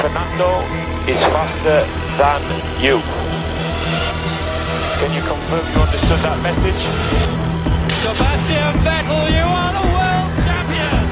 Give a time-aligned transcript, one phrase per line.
[0.00, 0.64] Fernando
[1.06, 1.84] is faster
[2.16, 2.40] than
[2.80, 2.96] you.
[5.00, 6.82] Can you confirm you understood that message?
[7.92, 11.04] Sebastian Vettel, you are the world champion!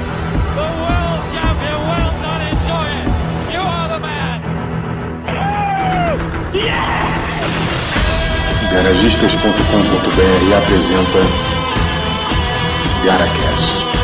[0.57, 1.79] The world champion!
[1.85, 3.09] Well done, enjoy it!
[3.53, 4.39] You are the man!
[8.73, 11.23] Garagistas.com.br apresenta
[13.05, 13.98] GaraCast.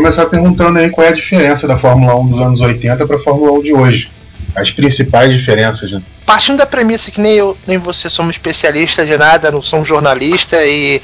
[0.00, 3.20] Começar perguntando aí qual é a diferença da Fórmula 1 dos anos 80 para a
[3.20, 4.10] Fórmula 1 de hoje.
[4.56, 6.02] As principais diferenças, né?
[6.24, 10.56] Partindo da premissa que nem eu nem você somos especialistas de nada, não somos jornalista
[10.64, 11.02] e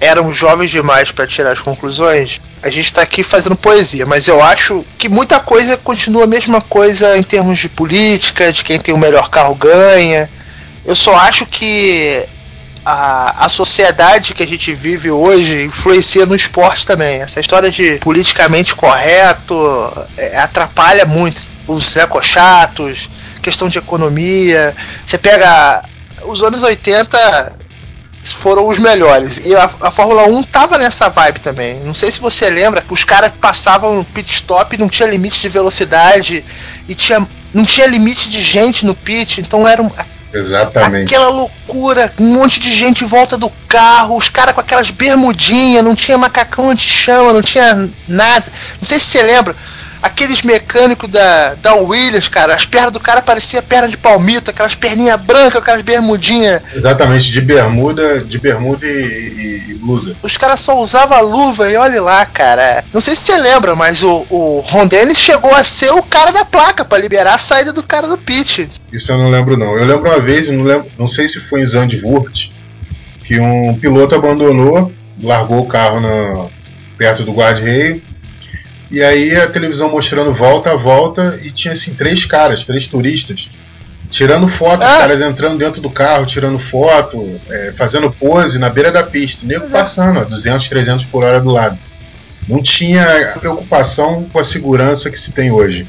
[0.00, 4.42] éramos jovens demais para tirar as conclusões, a gente está aqui fazendo poesia, mas eu
[4.42, 8.94] acho que muita coisa continua a mesma coisa em termos de política, de quem tem
[8.94, 10.28] o melhor carro ganha.
[10.84, 12.24] Eu só acho que
[12.90, 17.20] a, a sociedade que a gente vive hoje influencia no esporte também.
[17.20, 19.54] Essa história de politicamente correto
[20.16, 23.10] é, atrapalha muito os ecochatos,
[23.42, 24.74] questão de economia.
[25.06, 25.82] Você pega
[26.24, 27.58] os anos 80
[28.22, 29.38] foram os melhores.
[29.44, 31.80] E a, a, Fórmula 1 tava nessa vibe também.
[31.80, 35.48] Não sei se você lembra, os caras passavam no pit stop, não tinha limite de
[35.50, 36.42] velocidade
[36.88, 39.90] e tinha não tinha limite de gente no pit, então era um,
[40.32, 41.14] Exatamente.
[41.14, 45.84] Aquela loucura, um monte de gente em volta do carro, os caras com aquelas bermudinhas,
[45.84, 48.44] não tinha macacão anti-chama, não tinha nada.
[48.80, 49.56] Não sei se você lembra,
[50.02, 54.74] aqueles mecânicos da, da Williams, cara, as pernas do cara pareciam perna de palmito, aquelas
[54.74, 56.62] perninhas brancas, aquelas bermudinhas.
[56.74, 60.16] Exatamente, de bermuda, de bermuda e, e, blusa.
[60.22, 62.84] Os caras só usavam luva e olha lá, cara.
[62.92, 66.30] Não sei se você lembra, mas o, o Ron Dennis chegou a ser o cara
[66.30, 68.70] da placa para liberar a saída do cara do pit.
[68.92, 69.76] Isso eu não lembro não.
[69.76, 72.52] Eu lembro uma vez, não, lembro, não sei se foi em Zandvoort,
[73.24, 74.92] que um piloto abandonou,
[75.22, 76.46] largou o carro na,
[76.96, 78.02] perto do guarda-reio
[78.90, 83.50] e aí a televisão mostrando volta a volta e tinha assim três caras, três turistas,
[84.10, 84.86] tirando foto, ah.
[84.86, 89.46] os caras entrando dentro do carro, tirando foto, é, fazendo pose na beira da pista,
[89.46, 89.68] nego é.
[89.68, 91.78] passando a 200, 300 por hora do lado.
[92.48, 95.86] Não tinha preocupação com a segurança que se tem hoje.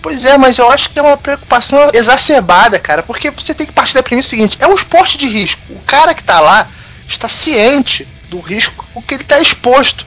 [0.00, 3.72] Pois é, mas eu acho que é uma preocupação exacerbada, cara, porque você tem que
[3.72, 5.60] partir da premissa seguinte: é um esporte de risco.
[5.70, 6.68] O cara que tá lá
[7.06, 10.06] está ciente do risco com que ele está exposto.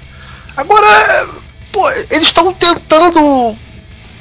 [0.55, 1.27] Agora,
[1.71, 3.55] pô, eles estão tentando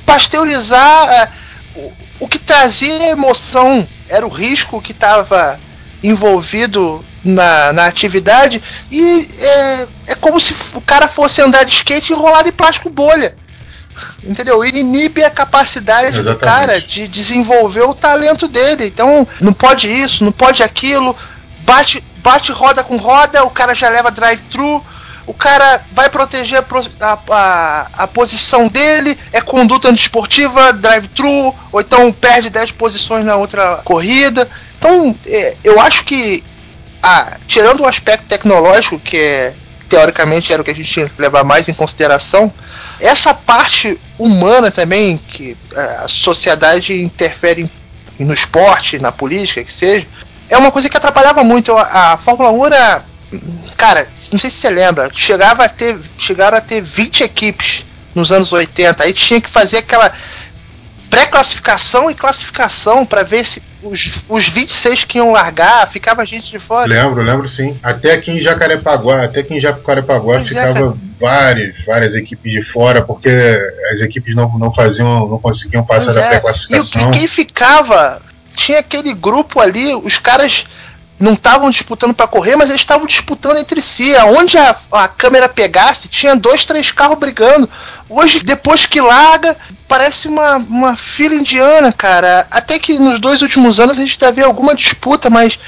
[0.07, 1.29] pasteurizar é,
[1.77, 5.59] o, o que trazia emoção era o risco que estava
[6.03, 12.13] envolvido na, na atividade e é, é como se o cara fosse andar de skate
[12.13, 13.37] enrolado em plástico bolha.
[14.25, 14.65] Entendeu?
[14.65, 16.39] E inibe a capacidade Exatamente.
[16.39, 18.87] do cara de desenvolver o talento dele.
[18.87, 21.15] Então, não pode isso, não pode aquilo.
[21.65, 24.83] Bate, bate roda com roda, o cara já leva drive-thru
[25.31, 26.59] o cara vai proteger
[27.01, 33.37] a, a, a posição dele, é conduta antisportiva, drive-thru, ou então perde 10 posições na
[33.37, 34.49] outra corrida.
[34.77, 36.43] Então, é, eu acho que,
[37.01, 39.55] ah, tirando o aspecto tecnológico, que é,
[39.89, 42.53] teoricamente era o que a gente tinha que levar mais em consideração,
[43.01, 47.71] essa parte humana também, que é, a sociedade interfere
[48.19, 50.09] no esporte, na política, que seja,
[50.49, 51.71] é uma coisa que atrapalhava muito.
[51.73, 53.05] A, a Fórmula 1 era
[53.77, 58.33] Cara, não sei se você lembra, chegava a ter, chegaram a ter 20 equipes nos
[58.33, 59.05] anos 80.
[59.05, 60.13] Aí tinha que fazer aquela
[61.09, 66.59] pré-classificação e classificação para ver se os, os 26 que iam largar, ficava gente de
[66.59, 66.87] fora.
[66.87, 67.79] Lembro, lembro sim.
[67.83, 72.53] Até aqui em Jacarepaguá, até aqui em Jacarepaguá pois é, ficava é, várias, várias equipes
[72.53, 73.31] de fora, porque
[73.93, 76.29] as equipes não, não faziam, não conseguiam passar pois da é.
[76.29, 77.11] pré-classificação.
[77.11, 78.21] E quem ficava,
[78.55, 80.67] tinha aquele grupo ali, os caras
[81.21, 84.17] não estavam disputando para correr, mas eles estavam disputando entre si.
[84.17, 87.69] Aonde a, a câmera pegasse, tinha dois, três carros brigando.
[88.09, 89.55] Hoje, depois que larga,
[89.87, 92.47] parece uma, uma fila indiana, cara.
[92.51, 95.59] Até que nos dois últimos anos a gente deve alguma disputa, mas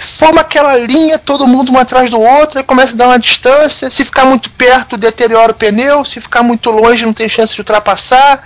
[0.00, 3.90] forma aquela linha, todo mundo um atrás do outro, e começa a dar uma distância.
[3.90, 6.04] Se ficar muito perto, deteriora o pneu.
[6.04, 8.42] Se ficar muito longe, não tem chance de ultrapassar.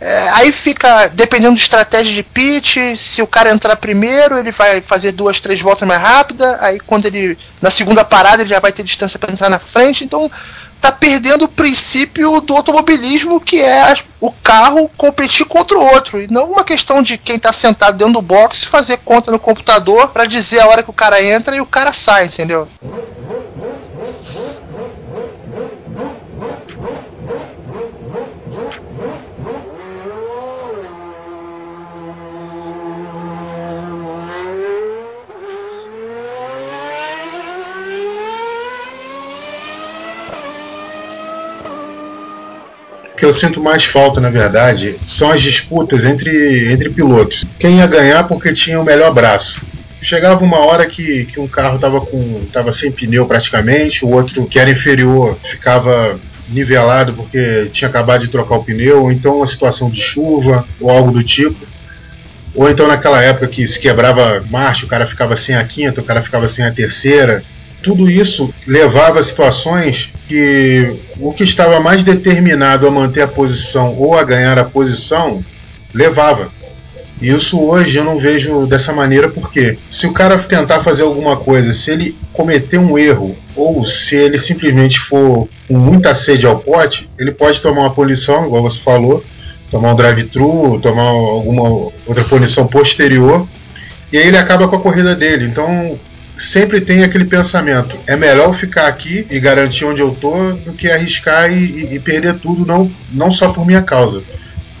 [0.00, 2.76] É, aí fica dependendo de estratégia de pitch.
[2.96, 6.58] Se o cara entrar primeiro, ele vai fazer duas, três voltas mais rápida.
[6.60, 10.04] Aí quando ele na segunda parada ele já vai ter distância para entrar na frente.
[10.04, 10.30] Então
[10.84, 16.20] tá perdendo o princípio do automobilismo, que é o carro competir contra o outro.
[16.20, 20.10] E não uma questão de quem tá sentado dentro do box fazer conta no computador
[20.10, 22.68] para dizer a hora que o cara entra e o cara sai, entendeu?
[43.24, 47.42] Que eu sinto mais falta, na verdade, são as disputas entre, entre pilotos.
[47.58, 49.62] Quem ia ganhar porque tinha o melhor braço.
[50.02, 54.44] Chegava uma hora que, que um carro estava com tava sem pneu praticamente, o outro
[54.44, 59.46] que era inferior ficava nivelado porque tinha acabado de trocar o pneu, ou então uma
[59.46, 61.66] situação de chuva ou algo do tipo.
[62.54, 66.04] Ou então naquela época que se quebrava marcha, o cara ficava sem a quinta, o
[66.04, 67.42] cara ficava sem a terceira
[67.84, 73.94] tudo isso levava a situações que o que estava mais determinado a manter a posição
[73.96, 75.44] ou a ganhar a posição
[75.92, 76.50] levava.
[77.20, 81.72] Isso hoje eu não vejo dessa maneira porque se o cara tentar fazer alguma coisa,
[81.72, 87.08] se ele cometer um erro ou se ele simplesmente for com muita sede ao pote,
[87.18, 89.22] ele pode tomar uma punição, igual você falou,
[89.70, 91.68] tomar um drive-thru, tomar alguma
[92.06, 93.46] outra punição posterior,
[94.12, 95.44] e aí ele acaba com a corrida dele.
[95.46, 95.98] Então
[96.36, 100.90] sempre tem aquele pensamento: é melhor ficar aqui e garantir onde eu tô do que
[100.90, 104.22] arriscar e, e perder tudo, não, não só por minha causa.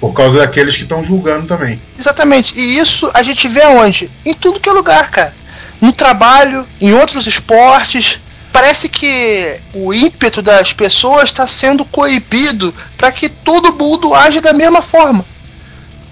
[0.00, 1.80] Por causa daqueles que estão julgando também.
[1.98, 2.58] Exatamente.
[2.58, 4.10] E isso a gente vê onde?
[4.24, 5.34] Em tudo que é lugar, cara.
[5.80, 8.20] No trabalho, em outros esportes.
[8.52, 14.52] Parece que o ímpeto das pessoas está sendo coibido para que todo mundo age da
[14.52, 15.24] mesma forma.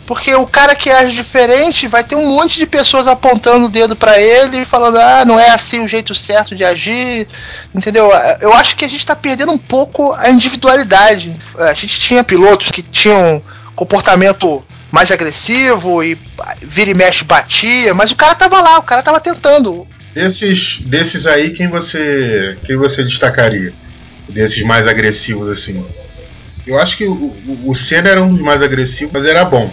[0.06, 3.94] Porque o cara que age diferente vai ter um monte de pessoas apontando o dedo
[3.94, 7.28] para ele e falando, ah, não é assim o jeito certo de agir,
[7.74, 8.10] entendeu?
[8.40, 11.36] Eu acho que a gente tá perdendo um pouco a individualidade.
[11.56, 13.42] A gente tinha pilotos que tinham
[13.76, 16.18] comportamento mais agressivo e
[16.60, 19.86] vira e mexe batia, mas o cara tava lá, o cara tava tentando.
[20.14, 23.72] Desses, desses aí, quem você, quem você destacaria?
[24.28, 25.84] Desses mais agressivos assim?
[26.66, 29.72] Eu acho que o, o, o Senna era um dos mais agressivos, mas era bom.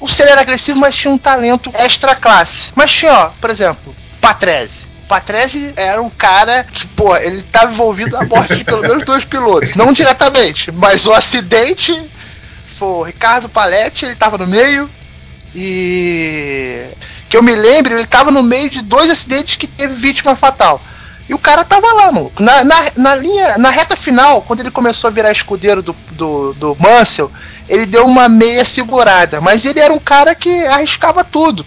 [0.00, 2.72] O Senna era agressivo, mas tinha um talento extra classe.
[2.74, 4.86] Mas tinha, ó, por exemplo, Patrese.
[5.08, 9.24] Patrese era um cara que, pô, ele estava envolvido na morte de pelo menos dois
[9.24, 9.74] pilotos.
[9.74, 12.08] Não diretamente, mas o acidente
[12.68, 14.88] foi o Ricardo Paletti, ele estava no meio.
[15.54, 16.90] E.
[17.28, 20.80] Que eu me lembro, ele estava no meio de dois acidentes que teve vítima fatal.
[21.28, 22.32] E o cara tava lá, mano.
[22.38, 26.54] Na, na, na linha, na reta final, quando ele começou a virar escudeiro do, do,
[26.54, 27.30] do Mansell,
[27.68, 29.40] ele deu uma meia segurada.
[29.40, 31.64] Mas ele era um cara que arriscava tudo.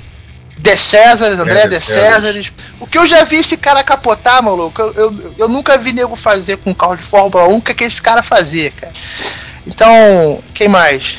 [0.57, 2.53] De Césares, André é, de, de Césares.
[2.79, 6.15] O que eu já vi esse cara capotar, maluco, eu, eu, eu nunca vi nego
[6.15, 8.93] fazer com um carro de Fórmula 1 o que, é que esse cara fazia, cara.
[9.65, 11.17] Então, quem mais?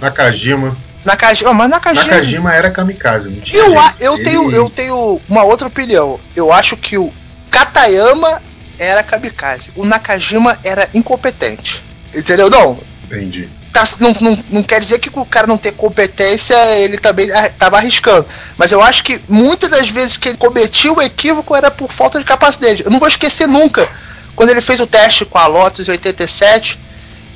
[0.00, 0.76] Nakajima.
[1.04, 2.06] Nakajima, mas Nakajima...
[2.06, 3.30] Nakajima era kamikaze.
[3.30, 4.24] Não tinha eu, eu, ele...
[4.24, 6.20] tenho, eu tenho uma outra opinião.
[6.36, 7.12] Eu acho que o
[7.50, 8.42] Katayama
[8.78, 9.70] era kamikaze.
[9.74, 11.82] O Nakajima era incompetente.
[12.14, 12.50] Entendeu?
[12.50, 12.78] Não.
[13.10, 17.28] Entendi tá, não, não, não quer dizer que o cara não ter competência, ele também
[17.28, 18.26] estava arriscando.
[18.56, 22.18] Mas eu acho que muitas das vezes que ele cometia o equívoco era por falta
[22.18, 22.82] de capacidade.
[22.84, 23.88] Eu não vou esquecer nunca
[24.34, 26.78] quando ele fez o teste com a Lotus em 87,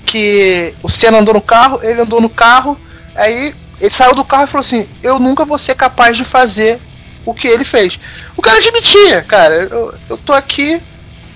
[0.05, 2.79] que o Senna andou no carro, ele andou no carro,
[3.15, 6.81] aí ele saiu do carro e falou assim: Eu nunca vou ser capaz de fazer
[7.25, 7.99] o que ele fez.
[8.37, 10.83] O cara admitia, cara, eu, eu tô aqui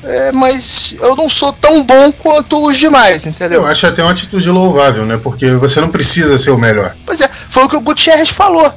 [0.07, 3.63] é, mas eu não sou tão bom quanto os demais, entendeu?
[3.63, 5.19] Eu acho até uma atitude louvável, né?
[5.21, 6.95] Porque você não precisa ser o melhor.
[7.05, 8.73] Pois é, foi o que o Gutierrez falou.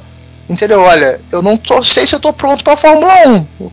[0.48, 0.80] Entendeu?
[0.80, 3.46] Olha, eu não tô, sei se eu tô pronto pra Fórmula 1.
[3.60, 3.70] O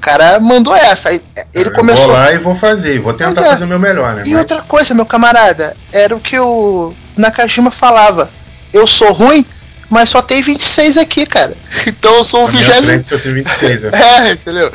[0.00, 1.12] cara mandou essa.
[1.12, 1.22] Ele
[1.54, 2.08] eu começou.
[2.08, 3.48] Vou lá e vou fazer, vou tentar é.
[3.50, 4.22] fazer o meu melhor, né?
[4.26, 4.38] E mas...
[4.40, 8.28] outra coisa, meu camarada, era o que o Nakajima falava.
[8.72, 9.46] Eu sou ruim,
[9.88, 11.56] mas só tem 26 aqui, cara.
[11.86, 12.86] Então eu sou o vigésimo.
[12.86, 13.90] frente só tem 26, né?
[14.28, 14.72] é, entendeu?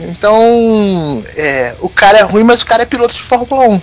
[0.00, 3.80] Então, é, o cara é ruim, mas o cara é piloto de Fórmula 1.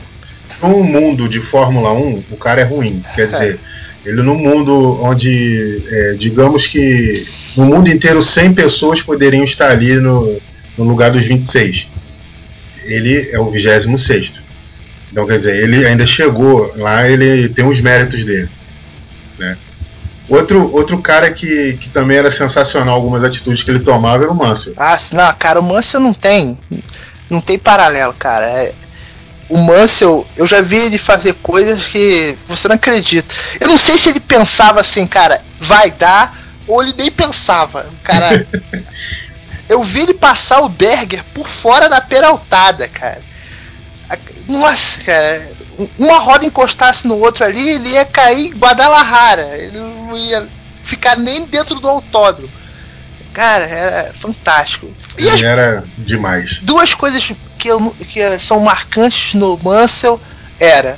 [0.62, 3.04] No mundo de Fórmula 1, o cara é ruim.
[3.16, 3.26] Quer é.
[3.26, 3.60] dizer,
[4.06, 9.96] ele no mundo onde, é, digamos que no mundo inteiro 100 pessoas poderiam estar ali
[9.96, 10.40] no,
[10.78, 11.90] no lugar dos 26.
[12.86, 14.44] Ele é o 26.
[15.12, 18.50] Então, quer dizer, ele ainda chegou lá, ele tem os méritos dele.
[19.38, 19.58] Né?
[20.28, 24.36] Outro, outro cara que, que também era sensacional, algumas atitudes que ele tomava era o
[24.36, 24.74] Mansell.
[24.78, 26.58] Ah, não, cara, o Mansell não tem.
[27.30, 28.46] Não tem paralelo, cara.
[28.46, 28.74] É,
[29.50, 33.34] o Mansell, eu já vi ele fazer coisas que você não acredita.
[33.60, 36.36] Eu não sei se ele pensava assim, cara, vai dar,
[36.68, 37.88] ou ele nem pensava.
[38.04, 38.48] Cara,
[39.70, 43.22] eu vi ele passar o Berger por fora da peraltada, cara.
[44.48, 45.52] Nossa, cara,
[45.98, 49.58] uma roda encostasse no outro ali, ele ia cair em Guadalajara.
[49.58, 50.48] Ele não ia
[50.84, 52.52] ficar nem dentro do autódromo.
[53.34, 54.90] Cara, era fantástico.
[55.20, 55.44] E as...
[55.44, 56.60] era demais.
[56.64, 60.22] Duas coisas que, eu, que são marcantes no Mansell
[60.60, 60.98] era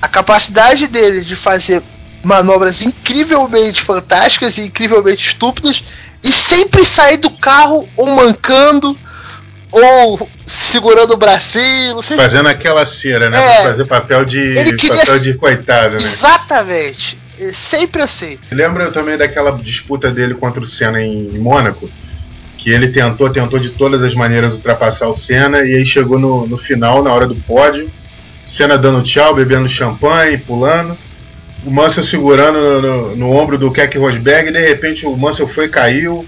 [0.00, 1.82] a capacidade dele de fazer
[2.22, 5.84] manobras incrivelmente fantásticas e incrivelmente estúpidas
[6.22, 8.96] e sempre sair do carro ou mancando
[9.70, 12.54] ou segurando o bracinho, não sei Fazendo se...
[12.54, 13.38] aquela cera, né?
[13.38, 14.98] É, pra fazer papel de ele queria...
[14.98, 16.02] papel de coitado, né?
[16.02, 17.18] Exatamente.
[17.36, 18.38] Sempre assim.
[18.50, 21.90] Lembra também daquela disputa dele contra o Senna em Mônaco?
[22.58, 26.46] Que ele tentou, tentou de todas as maneiras ultrapassar o Senna e aí chegou no,
[26.46, 27.90] no final, na hora do pódio,
[28.44, 30.96] Senna dando tchau, bebendo champanhe, pulando.
[31.64, 35.46] O Mansell segurando no, no, no ombro do Keck Rosberg e de repente o Mansell
[35.46, 36.26] foi caiu,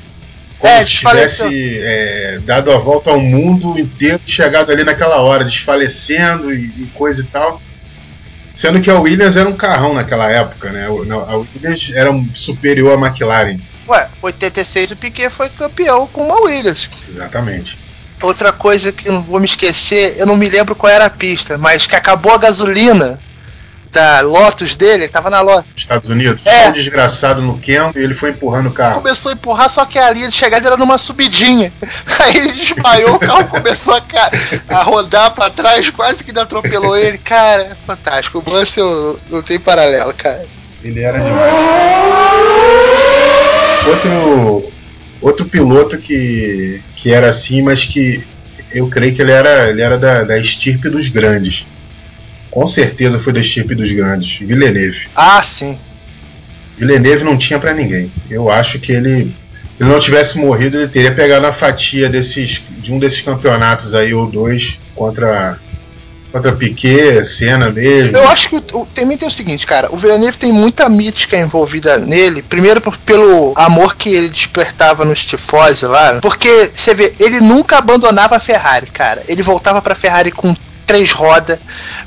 [0.58, 5.44] como é, se tivesse é, dado a volta ao mundo inteiro, chegado ali naquela hora,
[5.44, 7.60] desfalecendo e, e, coisa e tal.
[8.54, 10.86] Sendo que a Williams era um carrão naquela época, né?
[10.86, 13.58] A Williams era superior à McLaren.
[13.88, 16.88] Ué, 86 o Piquet foi campeão com a Williams.
[17.08, 17.78] Exatamente.
[18.22, 21.58] Outra coisa que não vou me esquecer, eu não me lembro qual era a pista,
[21.58, 23.20] mas que acabou a gasolina
[23.94, 25.70] da Lotus dele, tava na Lotus.
[25.76, 26.44] Estados Unidos.
[26.44, 26.68] É.
[26.68, 29.00] Um desgraçado no Ken e ele foi empurrando o carro.
[29.00, 31.72] Começou a empurrar, só que a linha de chegada era numa subidinha.
[32.18, 34.02] Aí ele desmaiou, o carro começou a,
[34.68, 37.18] a rodar para trás, quase que atropelou ele.
[37.18, 38.42] Cara, fantástico.
[38.44, 40.44] O Mansell não tem paralelo, cara.
[40.82, 41.54] Ele era demais.
[43.86, 44.72] Outro,
[45.20, 48.24] outro piloto que, que era assim, mas que
[48.72, 51.64] eu creio que ele era, ele era da, da estirpe dos grandes
[52.54, 55.08] com certeza foi da estirpe dos grandes, Villeneuve.
[55.16, 55.76] Ah, sim.
[56.78, 58.12] Villeneuve não tinha para ninguém.
[58.30, 59.34] Eu acho que ele,
[59.76, 63.92] se ele não tivesse morrido, ele teria pegado a fatia desses, de um desses campeonatos
[63.92, 65.58] aí, ou dois, contra
[66.30, 68.16] contra Piquet, Senna mesmo.
[68.16, 71.36] Eu acho que o, o, também tem o seguinte, cara, o Villeneuve tem muita mítica
[71.36, 77.14] envolvida nele, primeiro por, pelo amor que ele despertava no Stifose lá, porque você vê,
[77.20, 79.22] ele nunca abandonava a Ferrari, cara.
[79.28, 81.58] Ele voltava pra Ferrari com três rodas,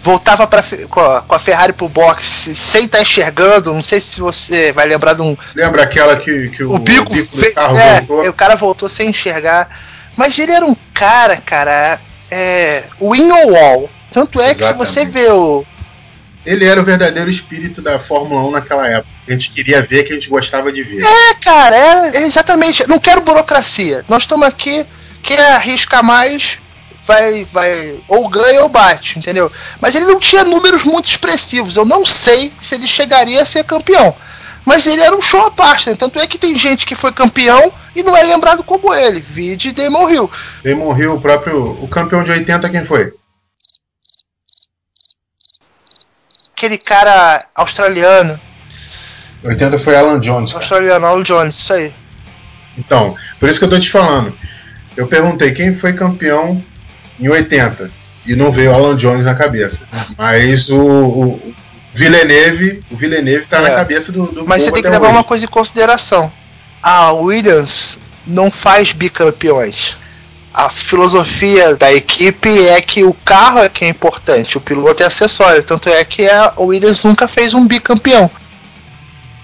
[0.01, 3.73] voltava pra, com, a, com a Ferrari pro box sem estar tá enxergando.
[3.73, 5.37] Não sei se você vai lembrar de um.
[5.55, 8.29] Lembra aquela que, que o, o bico, o bico do carro é, voltou?
[8.29, 9.69] O cara voltou sem enxergar.
[10.15, 11.99] Mas ele era um cara, cara,
[12.31, 13.89] é, win or wall.
[14.11, 14.77] Tanto é Exatamente.
[14.79, 15.65] que se você vê o.
[16.45, 19.13] Ele era o verdadeiro espírito da Fórmula 1 naquela época.
[19.27, 21.03] A gente queria ver, que a gente gostava de ver.
[21.03, 22.87] É, cara, é, exatamente.
[22.87, 24.05] Não quero burocracia.
[24.07, 24.85] Nós estamos aqui,
[25.21, 26.57] quer arriscar mais,
[27.07, 29.49] vai, vai ou ganha ou bate, entendeu?
[29.79, 31.77] Mas ele não tinha números muito expressivos.
[31.77, 34.13] Eu não sei se ele chegaria a ser campeão.
[34.65, 35.95] Mas ele era um show à parte, né?
[35.97, 39.21] Tanto é que tem gente que foi campeão e não é lembrado como ele.
[39.21, 40.31] Vide Damon Hill.
[40.61, 41.81] Damon Hill, o próprio.
[41.81, 43.13] O campeão de 80, quem foi?
[46.55, 48.37] Aquele cara australiano.
[49.41, 50.51] 80 foi Alan Jones.
[50.51, 50.63] Cara.
[50.63, 51.93] Australiano, Alan Jones, isso aí.
[52.77, 54.37] Então, por isso que eu tô te falando.
[54.97, 56.61] Eu perguntei quem foi campeão
[57.19, 57.89] em 80
[58.25, 59.83] e não veio Alan Jones na cabeça.
[60.17, 61.53] Mas o, o
[61.93, 63.61] Villeneuve, o Villeneuve tá é.
[63.61, 65.15] na cabeça do, do Mas você tem que levar hoje.
[65.15, 66.31] uma coisa em consideração.
[66.83, 69.95] A Williams não faz bicampeões.
[70.53, 75.05] A filosofia da equipe é que o carro é que é importante, o piloto é
[75.05, 75.63] acessório.
[75.63, 78.29] Tanto é que a Williams nunca fez um bicampeão.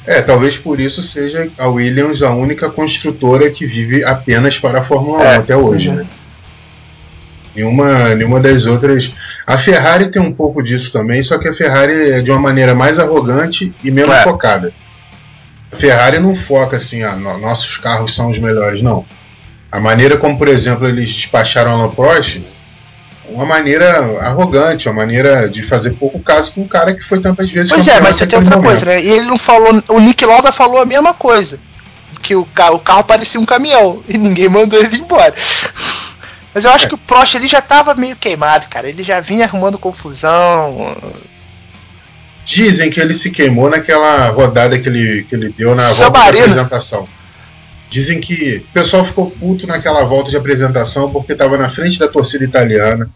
[0.06, 4.84] É, talvez por isso seja a Williams a única construtora que vive apenas para a
[4.84, 5.92] Fórmula 1 é, até hoje.
[5.92, 6.06] Né?
[7.56, 9.14] Nenhuma, nenhuma das outras.
[9.46, 12.74] A Ferrari tem um pouco disso também, só que a Ferrari é de uma maneira
[12.74, 14.24] mais arrogante e menos é.
[14.24, 14.74] focada.
[15.72, 19.06] A Ferrari não foca assim, ah, nossos carros são os melhores, não.
[19.72, 22.42] A maneira como, por exemplo, eles despacharam a Prost,
[23.28, 27.50] uma maneira arrogante, uma maneira de fazer pouco caso com um cara que foi tantas
[27.50, 27.72] vezes.
[27.72, 28.72] Pois é, mas você tem outra momento.
[28.72, 29.02] coisa, né?
[29.02, 29.82] E ele não falou.
[29.88, 31.60] O Nick Lauda falou a mesma coisa.
[32.22, 35.34] Que o carro, o carro parecia um caminhão e ninguém mandou ele embora.
[36.54, 36.90] Mas eu acho é.
[36.90, 38.88] que o Prost ele já tava meio queimado, cara.
[38.88, 40.96] Ele já vinha arrumando confusão.
[42.46, 46.40] Dizem que ele se queimou naquela rodada que ele, que ele deu na volta de
[46.40, 47.08] apresentação.
[47.90, 52.08] Dizem que o pessoal ficou puto naquela volta de apresentação porque estava na frente da
[52.08, 53.10] torcida italiana.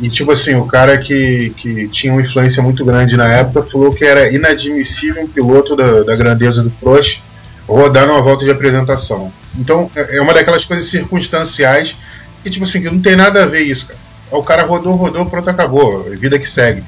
[0.00, 3.92] E, tipo assim, o cara que, que tinha uma influência muito grande na época falou
[3.92, 7.22] que era inadmissível um piloto da, da grandeza do Prost
[7.66, 9.32] rodar numa volta de apresentação.
[9.56, 11.96] Então, é, é uma daquelas coisas circunstanciais
[12.44, 13.98] e tipo assim, não tem nada a ver isso, cara.
[14.30, 16.04] O cara rodou, rodou, pronto, acabou.
[16.10, 16.82] Vida que segue.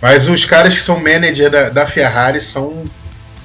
[0.00, 2.84] Mas os caras que são manager da, da Ferrari são.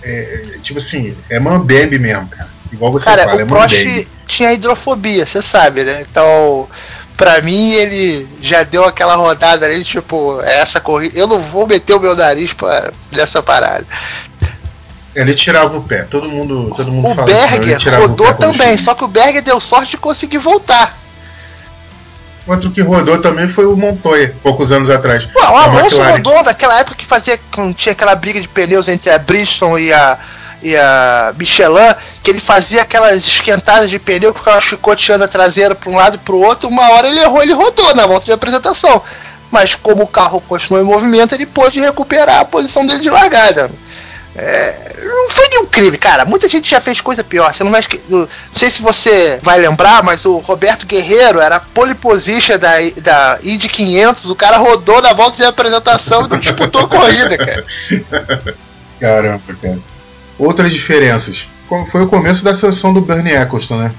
[0.03, 2.50] É, tipo assim, é mambembe mesmo, cara.
[2.71, 6.01] Igual você cara, fala, o é Prost tinha hidrofobia, você sabe, né?
[6.09, 6.67] Então,
[7.15, 11.17] pra mim ele já deu aquela rodada ali, tipo, essa corrida.
[11.17, 13.85] Eu não vou meter o meu nariz pra, nessa parada.
[15.15, 18.77] Ele tirava o pé, todo mundo, todo mundo O Berger o rodou pé quando também,
[18.77, 20.98] só que o Berger deu sorte de conseguir voltar.
[22.46, 25.24] Outro que rodou também foi o Montoya, poucos anos atrás.
[25.24, 27.39] O Da Alonso rodou naquela época que fazia.
[27.51, 30.17] Quando tinha aquela briga de pneus entre a Bridgestone e a,
[30.62, 35.89] e a Michelin, que ele fazia aquelas esquentadas de pneu, ficava chicoteando a traseira para
[35.89, 36.67] um lado e para o outro.
[36.67, 39.01] Uma hora ele errou, ele rodou na volta de apresentação.
[39.50, 43.72] Mas como o carro continuou em movimento, ele pôde recuperar a posição dele de largada.
[44.35, 46.25] É, não foi nenhum crime, cara.
[46.25, 47.53] Muita gente já fez coisa pior.
[47.53, 48.01] Você não vai esque...
[48.09, 53.39] Não sei se você vai lembrar, mas o Roberto Guerreiro era pole position da, da
[53.43, 54.29] Indy 500.
[54.29, 57.65] O cara rodou na volta de apresentação e não disputou a corrida, cara.
[58.99, 59.79] Caramba, cara.
[60.39, 61.49] Outras diferenças.
[61.91, 63.91] Foi o começo da sessão do Bernie Eccleston, né?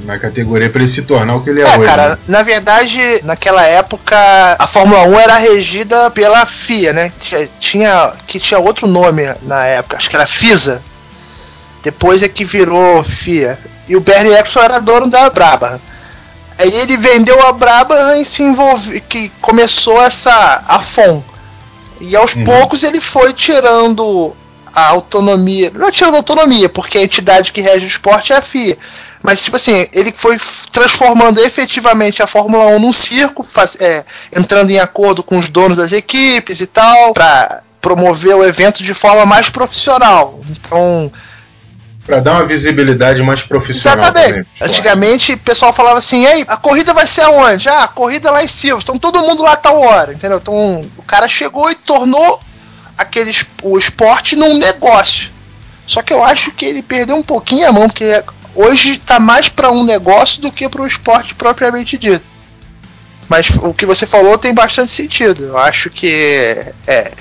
[0.00, 1.88] Na categoria para ele se tornar o que ele é, É, hoje.
[1.88, 2.18] cara, né?
[2.26, 4.16] na verdade, naquela época
[4.58, 7.12] a Fórmula 1 era regida pela FIA, né?
[7.60, 10.82] Tinha- que tinha outro nome na época, acho que era FISA.
[11.82, 13.58] Depois é que virou FIA.
[13.88, 15.80] E o Bernie Eccleston era dono da Brabham.
[16.58, 21.22] Aí ele vendeu a Brabham e se envolveu, que começou essa a FOM.
[22.00, 22.44] E aos Uhum.
[22.44, 24.34] poucos ele foi tirando
[24.74, 28.36] a autonomia, não é tirando a autonomia, porque a entidade que rege o esporte é
[28.36, 28.76] a FIA.
[29.22, 30.36] Mas, tipo assim, ele foi
[30.70, 34.04] transformando efetivamente a Fórmula 1 num circo, faz- é,
[34.36, 38.92] entrando em acordo com os donos das equipes e tal, pra promover o evento de
[38.92, 40.40] forma mais profissional.
[40.50, 41.10] Então,
[42.04, 44.22] Pra dar uma visibilidade mais profissional também.
[44.24, 44.48] Exatamente.
[44.52, 44.70] esporte.
[44.70, 47.66] Antigamente o pessoal falava assim, ei, a corrida vai ser aonde?
[47.66, 50.36] Ah, a corrida lá em Silverstone, então todo mundo lá a tal hora, entendeu?
[50.36, 52.40] Então o cara chegou e tornou
[52.96, 53.32] aquele,
[53.62, 55.30] o esporte num negócio.
[55.86, 58.22] Só que eu acho que ele perdeu um pouquinho a mão, porque
[58.54, 62.24] hoje tá mais pra um negócio do que para o esporte propriamente dito.
[63.28, 65.44] Mas o que você falou tem bastante sentido.
[65.44, 67.12] Eu acho que é,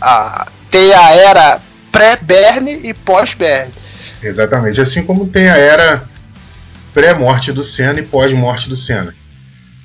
[0.00, 3.72] a, tem a era pré-Berne e pós-Berne.
[4.22, 4.80] Exatamente.
[4.80, 6.04] Assim como tem a era
[6.92, 9.14] pré-morte do Senna e pós-morte do Senna.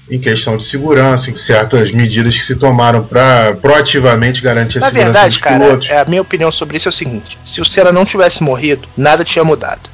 [0.10, 4.88] Em questão de segurança, em certas medidas que se tomaram para proativamente garantir a Na
[4.88, 5.90] segurança verdade, dos cara, pilotos.
[5.90, 8.88] é, a minha opinião sobre isso é o seguinte: se o Senna não tivesse morrido,
[8.98, 9.90] nada tinha mudado.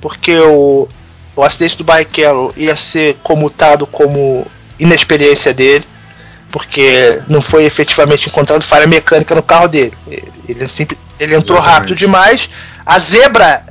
[0.00, 0.88] Porque o,
[1.36, 4.46] o acidente do Barrichello ia ser comutado como
[4.78, 5.84] inexperiência dele,
[6.50, 9.94] porque não foi efetivamente encontrado falha mecânica no carro dele.
[10.08, 11.80] Ele, ele, sempre, ele entrou Exatamente.
[11.80, 12.50] rápido demais.
[12.84, 13.64] A zebra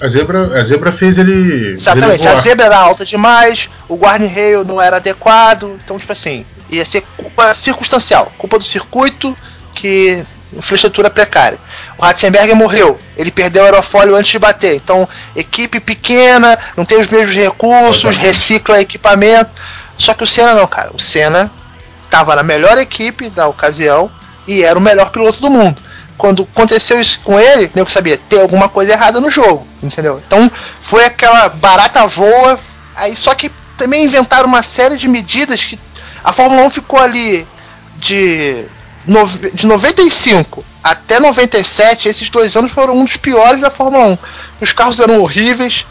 [0.00, 1.74] A zebra, a zebra fez ele.
[1.74, 6.84] Exatamente, a zebra era alta demais, o guarda-rail não era adequado, então, tipo assim, ia
[6.86, 9.36] ser culpa circunstancial, culpa do circuito
[9.74, 11.58] que infraestrutura precária.
[11.98, 16.98] O Ratzenberger morreu, ele perdeu o aerofólio antes de bater, então, equipe pequena, não tem
[16.98, 19.50] os mesmos recursos, recicla equipamento.
[19.98, 21.50] Só que o Senna não, cara, o Senna
[22.04, 24.10] estava na melhor equipe da ocasião
[24.46, 25.80] e era o melhor piloto do mundo.
[26.20, 30.20] Quando aconteceu isso com ele, eu sabia ter alguma coisa errada no jogo, entendeu?
[30.26, 32.60] Então foi aquela barata voa,
[32.94, 35.80] aí só que também inventaram uma série de medidas que
[36.22, 37.46] a Fórmula 1 ficou ali
[37.96, 38.66] de,
[39.06, 44.18] nove- de 95 até 97, esses dois anos foram um dos piores da Fórmula 1.
[44.60, 45.86] Os carros eram horríveis,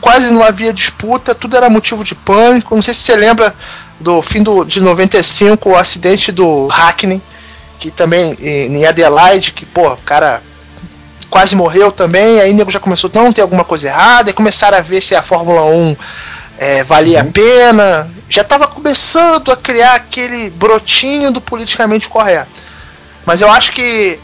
[0.00, 2.74] quase não havia disputa, tudo era motivo de pânico.
[2.74, 3.54] Não sei se você lembra
[3.98, 7.20] do fim do, de 95, o acidente do Hackney,
[7.80, 10.42] que também em Adelaide, que, pô, o cara
[11.30, 14.76] quase morreu também, aí o nego já começou, não, tem alguma coisa errada, e começaram
[14.78, 15.96] a ver se a Fórmula 1
[16.58, 18.10] é, valia a pena.
[18.28, 22.50] Já estava começando a criar aquele brotinho do politicamente correto.
[23.24, 24.18] Mas eu acho que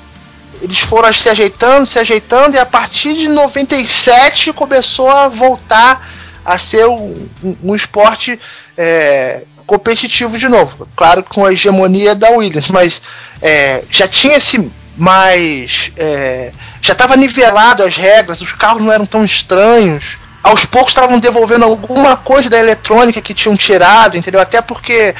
[0.62, 6.09] eles foram se ajeitando, se ajeitando, e a partir de 97 começou a voltar
[6.45, 8.38] a ser um, um- um esporte
[8.77, 10.88] é, competitivo de novo.
[10.96, 13.02] Claro, com a hegemonia da Williams, mas
[13.42, 15.92] é, já tinha esse mais.
[15.96, 20.18] é, já estava nivelado as regras, os carros não eram tão estranhos.
[20.42, 24.40] Aos poucos estavam devolvendo alguma coisa da eletrônica que tinham tirado, entendeu?
[24.40, 25.12] Até porque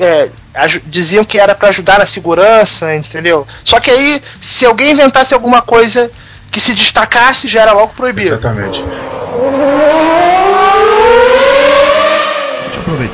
[0.00, 0.30] é,
[0.86, 3.46] diziam que era para ajudar na segurança, entendeu?
[3.62, 6.10] Só que aí, se alguém inventasse alguma coisa
[6.50, 8.30] que se destacasse, já era logo proibido.
[8.30, 8.84] Exatamente.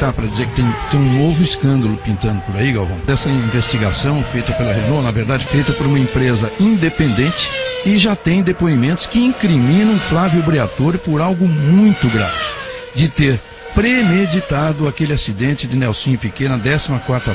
[0.03, 2.99] Aproveitar para dizer que tem, tem um novo escândalo pintando por aí, Galvão.
[3.07, 7.49] Dessa investigação feita pela Renault, na verdade feita por uma empresa independente,
[7.87, 12.53] e já tem depoimentos que incriminam Flávio Briatore por algo muito grave.
[12.95, 13.41] de ter
[13.75, 16.89] premeditado aquele acidente de Nelson Piquet na 14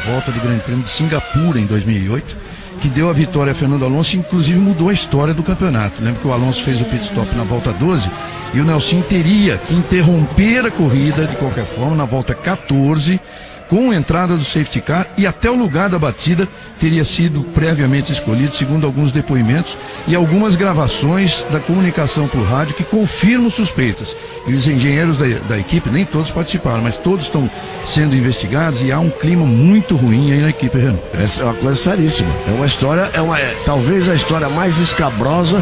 [0.06, 2.38] volta do Grande Prêmio de Singapura em 2008,
[2.78, 6.02] que deu a vitória a Fernando Alonso e inclusive mudou a história do campeonato.
[6.02, 8.10] Lembra que o Alonso fez o pit stop na volta 12
[8.54, 13.20] e o Nelson teria que interromper a corrida de qualquer forma na volta 14
[13.70, 16.48] com a entrada do safety car e até o lugar da batida
[16.80, 19.78] teria sido previamente escolhido, segundo alguns depoimentos
[20.08, 24.16] e algumas gravações da comunicação por rádio que confirmam suspeitas.
[24.48, 27.50] E os engenheiros da, da equipe, nem todos participaram, mas todos estão
[27.86, 31.04] sendo investigados e há um clima muito ruim aí na equipe Renault.
[31.14, 32.30] Essa é uma coisa seríssima.
[32.48, 35.62] É uma história, é, uma, é talvez a história mais escabrosa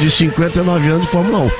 [0.00, 1.50] de 59 anos de Fórmula 1.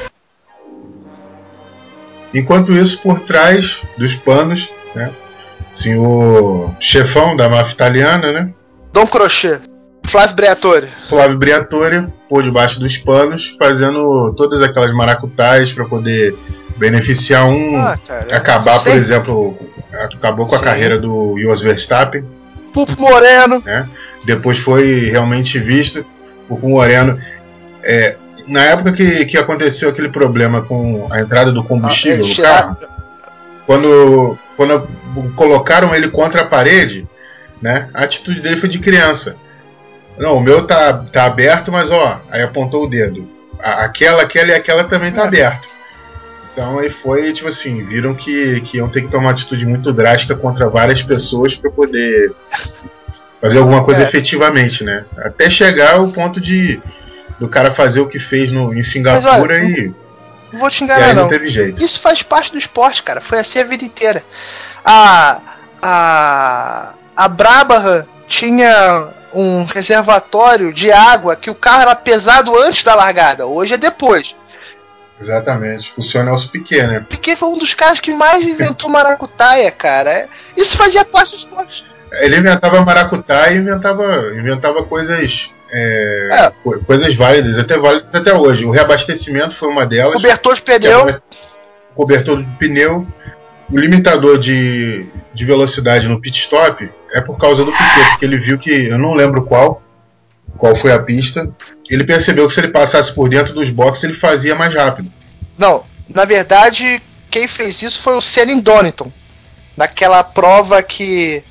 [2.34, 5.10] Enquanto isso, por trás dos panos, né,
[5.96, 8.50] O chefão da máfia italiana, né?
[8.92, 9.60] Dom Crochê.
[10.06, 10.88] Flávio Briatore.
[11.08, 16.36] Flávio Briatore, por debaixo dos panos, fazendo todas aquelas maracutaias para poder
[16.76, 17.76] beneficiar um.
[17.76, 19.58] Ah, cara, acabar, por exemplo,
[19.92, 20.62] acabou com Sim.
[20.62, 22.24] a carreira do Jos Verstappen.
[22.72, 23.62] Pupo Moreno.
[23.64, 23.88] Né?
[24.24, 26.06] Depois foi realmente visto.
[26.46, 27.18] Pupo Moreno.
[27.82, 32.36] É, na época que, que aconteceu aquele problema com a entrada do combustível ah, no
[32.36, 32.76] carro,
[33.66, 34.88] quando quando
[35.34, 37.06] colocaram ele contra a parede,
[37.60, 39.36] né, a atitude dele foi de criança.
[40.18, 43.28] Não, o meu tá, tá aberto, mas ó, aí apontou o dedo.
[43.58, 45.26] aquela, aquela e aquela também tá é.
[45.26, 45.68] aberta.
[46.52, 49.92] Então aí foi, tipo assim, viram que, que iam ter que tomar uma atitude muito
[49.92, 52.32] drástica contra várias pessoas para poder
[53.42, 54.04] fazer alguma coisa é.
[54.04, 55.04] efetivamente, né?
[55.18, 56.80] Até chegar ao ponto de
[57.38, 59.94] do cara fazer o que fez no, em Singapura olha, e
[60.52, 61.22] não vou te enganar, não.
[61.22, 61.82] não teve jeito.
[61.82, 63.20] Isso faz parte do esporte, cara.
[63.20, 64.24] Foi assim a vida inteira.
[64.84, 65.40] A.
[65.82, 66.94] A.
[67.16, 73.46] A Brabham tinha um reservatório de água que o carro era pesado antes da largada.
[73.46, 74.36] Hoje é depois.
[75.20, 75.92] Exatamente.
[75.96, 77.06] O senhor Nelson Piquet, né?
[77.08, 80.28] Piquet foi um dos caras que mais inventou maracutaia, cara.
[80.56, 81.86] Isso fazia parte do esporte.
[82.12, 86.52] Ele inventava maracutaia e inventava, inventava coisas é, é.
[86.86, 88.64] coisas válidas, até válidas até hoje.
[88.64, 90.14] O reabastecimento foi uma delas.
[90.14, 91.08] Cobertor de pneu.
[91.08, 91.20] É
[91.96, 93.06] cobertor de pneu.
[93.68, 98.38] O limitador de, de velocidade no pit stop é por causa do Piquet, porque ele
[98.38, 99.82] viu que, eu não lembro qual,
[100.56, 101.50] qual foi a pista,
[101.90, 105.10] ele percebeu que se ele passasse por dentro dos boxes ele fazia mais rápido.
[105.58, 109.10] Não, na verdade, quem fez isso foi o Senna Donington.
[109.76, 111.42] Naquela prova que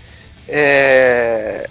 [0.47, 1.67] é,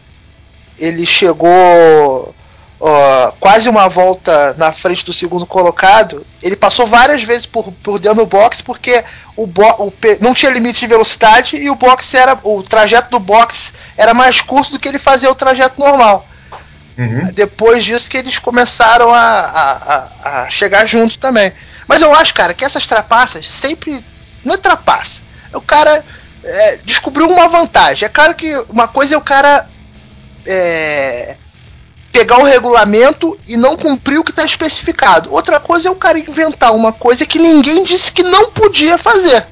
[0.78, 2.34] ele chegou
[2.80, 6.26] ó, quase uma volta na frente do segundo colocado.
[6.42, 9.04] Ele passou várias vezes por, por dentro do box porque
[9.36, 13.18] o, bo o não tinha limite de velocidade e o box era o trajeto do
[13.18, 16.26] box era mais curto do que ele fazia o trajeto normal.
[16.96, 17.32] Uhum.
[17.32, 21.52] Depois disso que eles começaram a, a, a, chegar junto também.
[21.88, 24.04] Mas eu acho, cara, que essas trapaças sempre.
[24.44, 25.22] Não é trapaça.
[25.52, 26.04] O cara
[26.44, 28.06] é, descobriu uma vantagem.
[28.06, 29.68] É claro que uma coisa é o cara
[30.46, 31.36] é,
[32.12, 35.32] pegar o regulamento e não cumprir o que está especificado.
[35.32, 39.44] Outra coisa é o cara inventar uma coisa que ninguém disse que não podia fazer.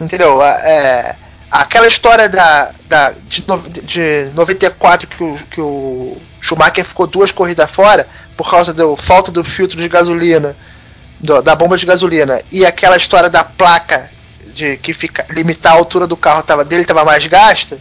[0.00, 0.42] Entendeu?
[0.42, 1.14] É,
[1.50, 3.44] aquela história da, da, de,
[3.82, 9.30] de 94 que o, que o Schumacher ficou duas corridas fora por causa da falta
[9.30, 10.56] do filtro de gasolina,
[11.20, 14.10] do, da bomba de gasolina, e aquela história da placa
[14.54, 17.78] de que fica limitar a altura do carro tava, dele estava mais gasta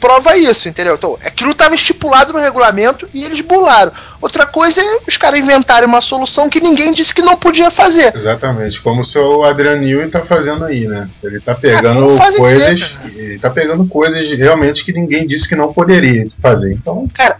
[0.00, 0.94] prova isso, entendeu?
[0.94, 3.92] Então, aquilo estava estipulado no regulamento e eles bularam.
[4.20, 8.14] Outra coisa é os caras inventarem uma solução que ninguém disse que não podia fazer.
[8.14, 11.08] Exatamente, como o seu Adrian Newey está fazendo aí, né?
[11.22, 15.56] Ele está pegando ah, coisas, ser, ele tá pegando coisas realmente que ninguém disse que
[15.56, 16.72] não poderia fazer.
[16.72, 17.36] Então, cara,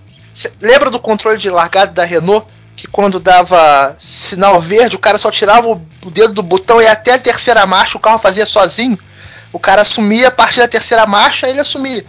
[0.61, 2.47] lembra do controle de largada da Renault?
[2.77, 7.14] Que quando dava sinal verde, o cara só tirava o dedo do botão e até
[7.14, 8.97] a terceira marcha o carro fazia sozinho.
[9.53, 12.05] O cara assumia a partir da terceira marcha, ele assumia.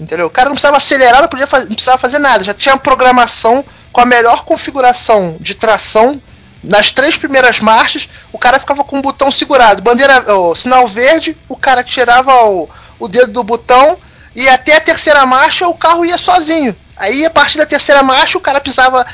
[0.00, 0.26] Entendeu?
[0.26, 2.42] O cara não precisava acelerar, não, podia fazer, não precisava fazer nada.
[2.42, 6.20] Já tinha uma programação com a melhor configuração de tração
[6.62, 9.82] nas três primeiras marchas, o cara ficava com o botão segurado.
[9.82, 13.96] Bandeira, sinal verde, o cara tirava o, o dedo do botão
[14.34, 16.76] e até a terceira marcha o carro ia sozinho.
[16.96, 19.06] Aí a partir da terceira marcha o cara pisava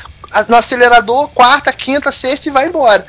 [0.47, 3.05] no acelerador, quarta, quinta, sexta e vai embora.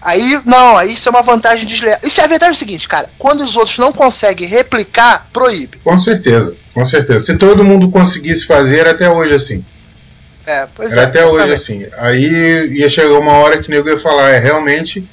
[0.00, 1.98] Aí, não, aí isso é uma vantagem desleal.
[2.04, 3.10] Isso é a verdade é o seguinte, cara.
[3.18, 5.78] Quando os outros não conseguem replicar, proíbe.
[5.82, 7.26] Com certeza, com certeza.
[7.26, 9.64] Se todo mundo conseguisse fazer, era até hoje assim.
[10.46, 11.04] É, pois era é.
[11.04, 11.86] até hoje assim.
[11.98, 15.06] Aí ia chegar uma hora que o nego ia falar, é realmente,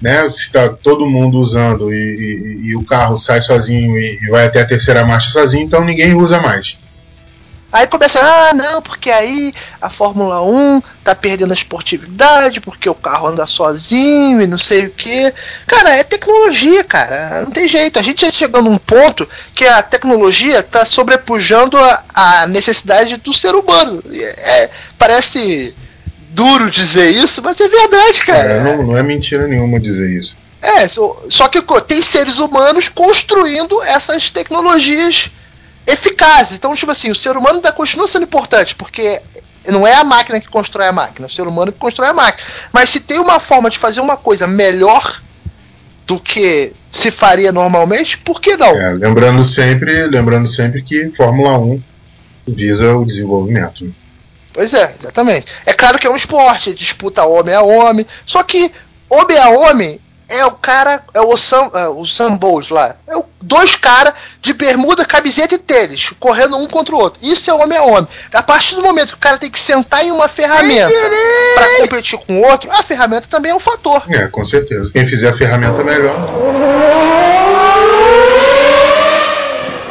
[0.00, 0.30] né?
[0.30, 4.46] Se tá todo mundo usando e, e, e o carro sai sozinho e, e, vai
[4.46, 6.78] até a terceira marcha sozinho, então ninguém usa mais.
[7.72, 12.94] Aí começa, ah, não, porque aí a Fórmula 1 tá perdendo a esportividade, porque o
[12.94, 15.32] carro anda sozinho e não sei o que.
[15.66, 17.40] Cara, é tecnologia, cara.
[17.40, 17.98] Não tem jeito.
[17.98, 23.32] A gente já chegou num ponto que a tecnologia tá sobrepujando a, a necessidade do
[23.32, 24.04] ser humano.
[24.12, 25.74] É, parece
[26.28, 28.52] duro dizer isso, mas é verdade, cara.
[28.52, 30.36] É, não, não é mentira nenhuma dizer isso.
[30.60, 35.30] É, só que tem seres humanos construindo essas tecnologias
[35.86, 36.56] eficazes.
[36.56, 39.20] Então, tipo assim, o ser humano ainda continua sendo importante, porque
[39.68, 42.14] não é a máquina que constrói a máquina, é o ser humano que constrói a
[42.14, 42.48] máquina.
[42.72, 45.22] Mas se tem uma forma de fazer uma coisa melhor
[46.06, 48.76] do que se faria normalmente, por que não?
[48.78, 51.82] É, lembrando sempre, lembrando sempre que Fórmula 1
[52.48, 53.84] visa o desenvolvimento.
[53.84, 53.92] Né?
[54.52, 55.46] Pois é, exatamente.
[55.64, 58.70] É claro que é um esporte, disputa homem a homem, só que
[59.08, 62.96] homem a homem é o cara, é o Sam, é, o Sam Bowles lá.
[63.06, 67.20] É o, dois caras de bermuda, camiseta e tênis, correndo um contra o outro.
[67.22, 68.08] Isso é homem a homem.
[68.32, 70.94] A partir do momento que o cara tem que sentar em uma ferramenta
[71.54, 74.02] para competir com o outro, a ferramenta também é um fator.
[74.08, 74.90] É, com certeza.
[74.92, 76.16] Quem fizer a ferramenta melhor.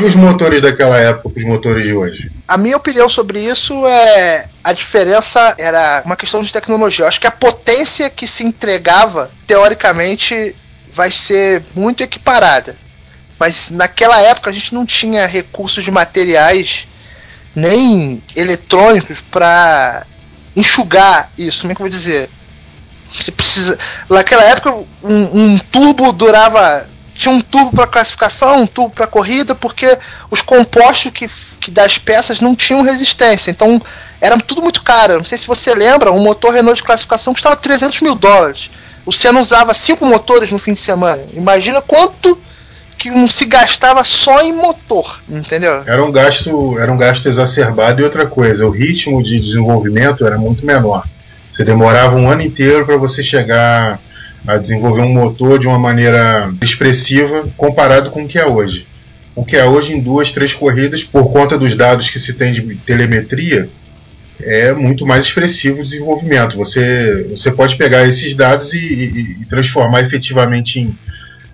[0.03, 2.31] Os motores daquela época os motores de hoje?
[2.47, 7.03] A minha opinião sobre isso é a diferença era uma questão de tecnologia.
[7.03, 10.55] Eu acho que a potência que se entregava, teoricamente,
[10.91, 12.75] vai ser muito equiparada.
[13.39, 16.87] Mas naquela época a gente não tinha recursos de materiais
[17.55, 20.05] nem eletrônicos para
[20.55, 21.61] enxugar isso.
[21.61, 22.29] Como é que eu vou dizer?
[23.13, 23.77] Você precisa.
[24.09, 26.89] Naquela época, um, um turbo durava
[27.21, 29.97] tinha um turbo para classificação, um turbo para corrida, porque
[30.31, 31.27] os compostos que,
[31.59, 33.51] que das peças não tinham resistência.
[33.51, 33.79] Então
[34.19, 35.17] era tudo muito caro.
[35.17, 38.71] Não sei se você lembra, um motor Renault de classificação custava 300 mil dólares.
[39.05, 41.23] O Senna usava cinco motores no fim de semana.
[41.33, 42.39] Imagina quanto
[42.97, 45.83] que um se gastava só em motor, entendeu?
[45.85, 50.37] Era um gasto, era um gasto exacerbado e outra coisa, o ritmo de desenvolvimento era
[50.37, 51.05] muito menor.
[51.51, 53.99] Você demorava um ano inteiro para você chegar
[54.47, 58.87] a desenvolver um motor de uma maneira expressiva comparado com o que é hoje.
[59.35, 62.51] O que é hoje em duas, três corridas, por conta dos dados que se tem
[62.51, 63.69] de telemetria,
[64.41, 66.57] é muito mais expressivo o desenvolvimento.
[66.57, 70.97] Você, você pode pegar esses dados e, e, e transformar efetivamente em,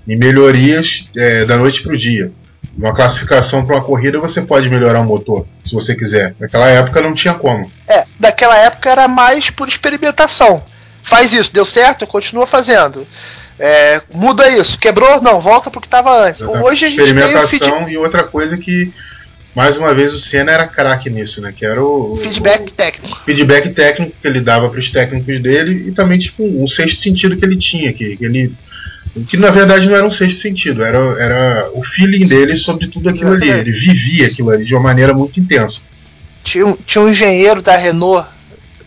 [0.08, 2.32] em melhorias é, da noite para o dia.
[2.76, 6.36] Uma classificação para uma corrida você pode melhorar o motor, se você quiser.
[6.40, 7.70] Naquela época não tinha como.
[7.88, 10.64] É, naquela época era mais por experimentação
[11.08, 13.08] faz isso, deu certo, continua fazendo.
[13.58, 15.22] É, muda isso, quebrou?
[15.22, 16.42] Não, volta pro que estava antes.
[16.42, 18.92] Hoje a gente Experimentação tem e outra coisa que,
[19.56, 21.54] mais uma vez, o Senna era craque nisso, né?
[21.56, 22.18] Que era o.
[22.22, 23.22] Feedback o, técnico.
[23.26, 27.38] Feedback técnico que ele dava para os técnicos dele e também, tipo, um sexto sentido
[27.38, 28.54] que ele tinha, que, que ele.
[29.30, 33.10] Que na verdade não era um sexto sentido, era, era o feeling dele sobre tudo
[33.10, 33.52] aquilo Exatamente.
[33.52, 33.62] ali.
[33.62, 35.82] Ele vivia aquilo ali de uma maneira muito intensa.
[36.44, 38.30] Tinha, tinha um engenheiro da Renault,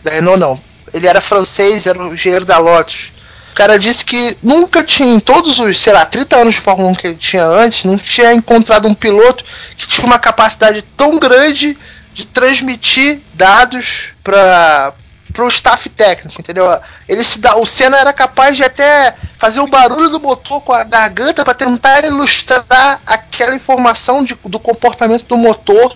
[0.01, 0.59] da Renault não,
[0.93, 3.11] ele era francês, era o engenheiro da Lotus.
[3.51, 6.89] O cara disse que nunca tinha, em todos os, sei lá, 30 anos de Fórmula
[6.91, 9.43] 1 que ele tinha antes, não tinha encontrado um piloto
[9.77, 11.77] que tinha uma capacidade tão grande
[12.13, 14.93] de transmitir dados para
[15.39, 16.65] o staff técnico, entendeu?
[17.07, 20.71] Ele se dá, o Senna era capaz de até fazer o barulho do motor com
[20.71, 25.95] a garganta para tentar ilustrar aquela informação de, do comportamento do motor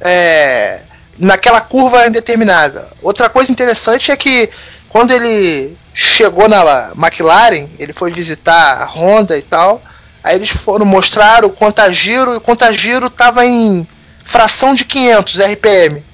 [0.00, 0.80] é,
[1.20, 2.88] naquela curva indeterminada.
[3.02, 4.48] Outra coisa interessante é que
[4.88, 9.82] quando ele chegou na McLaren, ele foi visitar a Honda e tal.
[10.24, 13.86] Aí eles foram mostrar o contagiro e o contagiro estava em
[14.24, 16.04] fração de 500 RPM.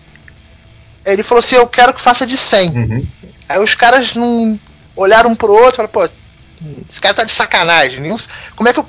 [1.06, 2.70] Aí ele falou assim: Eu quero que faça de 100.
[2.70, 3.06] Uhum.
[3.48, 4.58] Aí os caras não
[4.96, 6.04] olharam um pro outro e falaram: Pô,
[6.88, 8.02] esse cara tá de sacanagem.
[8.54, 8.80] Como é que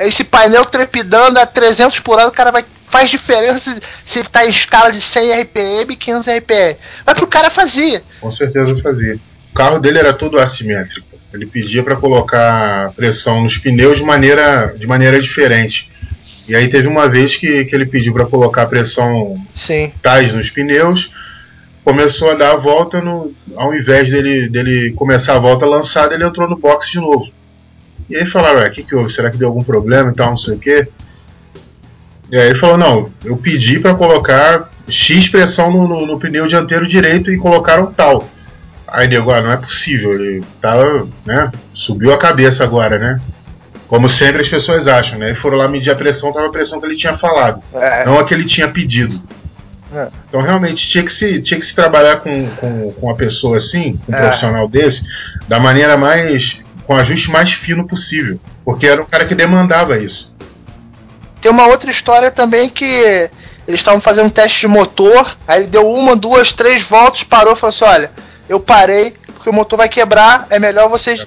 [0.00, 2.64] esse painel trepidando a 300 por hora o cara vai
[2.96, 6.76] faz diferença se, ele tá em escala de 100 RPM e 500 RPM.
[7.04, 8.02] Mas pro cara fazia.
[8.20, 9.18] Com certeza fazia.
[9.52, 11.06] O carro dele era todo assimétrico.
[11.32, 15.90] Ele pedia para colocar pressão nos pneus de maneira, de maneira diferente.
[16.48, 19.92] E aí teve uma vez que, que ele pediu para colocar pressão Sim.
[20.00, 21.12] tais nos pneus,
[21.84, 26.24] começou a dar a volta, no, ao invés dele, dele começar a volta lançada, ele
[26.24, 27.30] entrou no box de novo.
[28.08, 29.10] E aí falaram, o que, que houve?
[29.10, 30.88] Será que deu algum problema e tal, não sei o quê?
[32.30, 36.46] E aí ele falou: não, eu pedi para colocar X pressão no, no, no, pneu
[36.46, 38.28] dianteiro direito e colocaram tal.
[38.86, 41.50] Aí nego, ah, não é possível, ele tava, né?
[41.74, 43.20] Subiu a cabeça agora, né?
[43.88, 45.32] Como sempre as pessoas acham, né?
[45.32, 48.04] E foram lá medir a pressão, tava a pressão que ele tinha falado, é.
[48.04, 49.22] não a que ele tinha pedido.
[49.94, 50.08] É.
[50.28, 53.98] Então realmente tinha que se, tinha que se trabalhar com, com, com uma pessoa assim,
[54.08, 54.20] um é.
[54.20, 55.04] profissional desse,
[55.48, 56.60] da maneira mais.
[56.84, 58.40] com o ajuste mais fino possível.
[58.64, 60.35] Porque era um cara que demandava isso.
[61.46, 62.84] Tem uma outra história também que
[63.68, 67.52] Eles estavam fazendo um teste de motor, aí ele deu uma, duas, três voltas, parou
[67.52, 68.10] e falou assim: olha,
[68.48, 71.24] eu parei, porque o motor vai quebrar, é melhor vocês.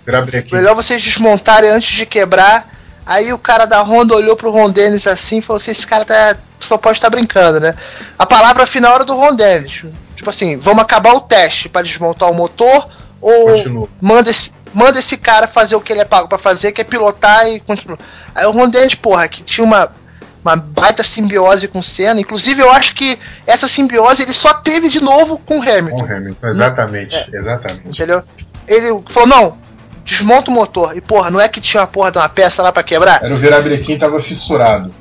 [0.51, 2.69] Melhor vocês desmontarem antes de quebrar.
[3.05, 6.03] Aí o cara da Honda olhou pro Ron Dennis assim e falou assim: esse cara
[6.03, 7.73] tá, só pode estar tá brincando, né?
[8.17, 9.85] A palavra final era do Ron Dennis.
[10.17, 12.89] Tipo assim, vamos acabar o teste para desmontar o motor
[13.21, 16.81] ou manda esse, manda esse cara fazer o que ele é pago para fazer, que
[16.81, 17.99] é pilotar e continuar.
[18.35, 19.97] Aí o Ron Dennis, porra, que tinha uma
[20.43, 22.19] uma baita simbiose com o Senna.
[22.19, 25.97] Inclusive, eu acho que essa simbiose ele só teve de novo com o Hamilton.
[25.97, 27.37] Com o Hamilton, exatamente, é.
[27.37, 27.87] exatamente.
[27.87, 28.23] Entendeu?
[28.67, 29.57] Ele falou, não,
[30.03, 30.95] desmonta o motor.
[30.95, 33.23] E, porra, não é que tinha uma porra de uma peça lá para quebrar?
[33.23, 34.93] Era o virabrequim tava fissurado.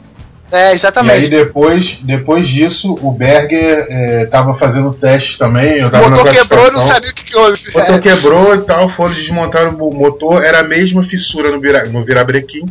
[0.51, 1.21] É, exatamente.
[1.21, 5.85] E aí depois, depois disso, o Berger é, tava fazendo teste também.
[5.85, 7.63] O motor quebrou e não sabia o que, que houve.
[7.69, 7.99] O motor é.
[7.99, 12.65] quebrou e tal, foram desmontar o motor, era a mesma fissura no, vira, no virabrequim.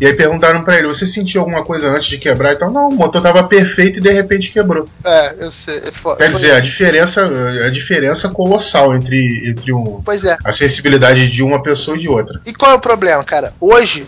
[0.00, 2.54] E aí perguntaram para ele: você sentiu alguma coisa antes de quebrar?
[2.54, 4.86] Então, não, o motor tava perfeito e de repente quebrou.
[5.04, 5.76] É, eu sei.
[5.76, 7.30] É Quer dizer, a diferença,
[7.66, 10.36] a diferença colossal entre, entre um, pois é.
[10.42, 12.40] a sensibilidade de uma pessoa e de outra.
[12.46, 13.52] E qual é o problema, cara?
[13.60, 14.06] Hoje,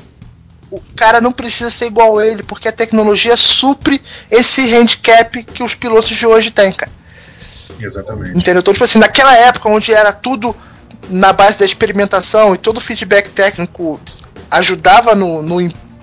[0.71, 4.01] o cara não precisa ser igual a ele, porque a tecnologia supre
[4.31, 6.91] esse handicap que os pilotos de hoje têm, cara.
[7.79, 8.31] Exatamente.
[8.31, 8.61] Entendeu?
[8.61, 10.57] Então, tipo assim, naquela época onde era tudo
[11.11, 14.01] na base da experimentação e todo o feedback técnico
[14.53, 15.61] ajudava no, no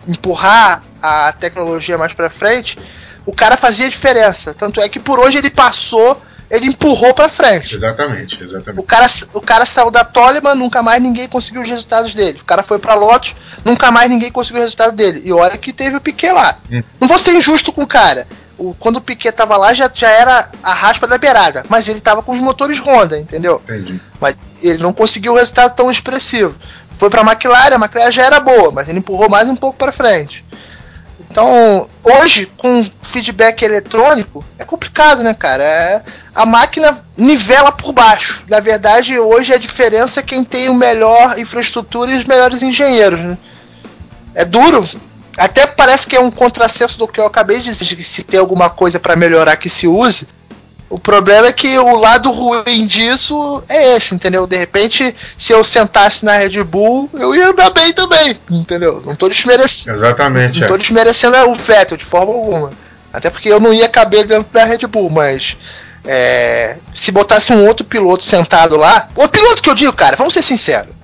[0.07, 2.77] empurrar a tecnologia mais para frente,
[3.25, 4.53] o cara fazia diferença.
[4.53, 7.75] Tanto é que por onde ele passou, ele empurrou para frente.
[7.75, 8.79] Exatamente, exatamente.
[8.79, 12.39] O cara, o cara saiu da Toleman, nunca mais ninguém conseguiu os resultados dele.
[12.41, 15.21] O cara foi para Lotus, nunca mais ninguém conseguiu o resultado dele.
[15.23, 16.57] E olha que teve o Piquet lá.
[16.71, 16.81] Hum.
[16.99, 18.27] Não vou ser injusto com o cara.
[18.57, 21.63] O, quando o Piquet tava lá, já, já era a raspa da beirada.
[21.69, 23.61] Mas ele tava com os motores Honda, entendeu?
[23.63, 24.01] Entendi.
[24.19, 26.55] Mas ele não conseguiu o resultado tão expressivo.
[26.99, 29.77] Foi para a McLaren, a McLaren já era boa, mas ele empurrou mais um pouco
[29.77, 30.43] para frente.
[31.31, 35.63] Então, hoje, com feedback eletrônico, é complicado, né, cara?
[35.63, 36.03] É,
[36.35, 38.43] a máquina nivela por baixo.
[38.49, 43.19] Na verdade, hoje a diferença é quem tem o melhor infraestrutura e os melhores engenheiros.
[43.19, 43.37] Né?
[44.35, 44.89] É duro.
[45.37, 48.39] Até parece que é um contrassenso do que eu acabei de dizer, que se tem
[48.39, 50.27] alguma coisa para melhorar que se use,
[50.89, 54.47] o problema é que o lado ruim disso é esse, entendeu?
[54.47, 58.99] De repente, se eu sentasse na Red Bull, eu ia andar bem também, entendeu?
[59.05, 59.95] Não tô desmerecendo.
[59.95, 60.61] Exatamente.
[60.61, 60.77] Não tô é.
[60.79, 62.71] desmerecendo o Vettel de forma alguma.
[63.13, 65.55] Até porque eu não ia caber dentro da Red Bull, mas.
[66.05, 69.09] É, se botasse um outro piloto sentado lá.
[69.15, 70.95] O piloto que eu digo, cara, vamos ser sinceros.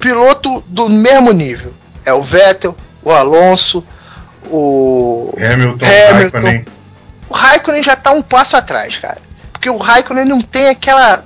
[0.00, 1.72] Piloto do mesmo nível.
[2.04, 3.84] É o Vettel, o Alonso,
[4.46, 6.64] o Hamilton, Hamilton
[7.30, 9.18] o Raikkonen já tá um passo atrás, cara.
[9.52, 11.24] Porque o Raikkonen não tem aquela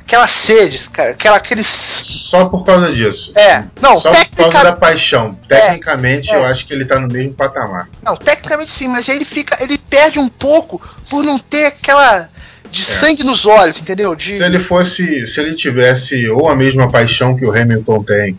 [0.00, 3.32] aquela sede, cara, aquela aquele só por causa disso.
[3.36, 5.38] É, não, só por causa da paixão.
[5.48, 6.38] É, Tecnicamente, é, é.
[6.38, 7.88] eu acho que ele tá no mesmo patamar.
[8.02, 12.28] Não, tecnicamente sim, mas ele fica, ele perde um pouco por não ter aquela
[12.70, 12.84] de é.
[12.84, 14.14] sangue nos olhos, entendeu?
[14.14, 14.36] De...
[14.36, 18.38] Se ele fosse, se ele tivesse ou a mesma paixão que o Hamilton tem,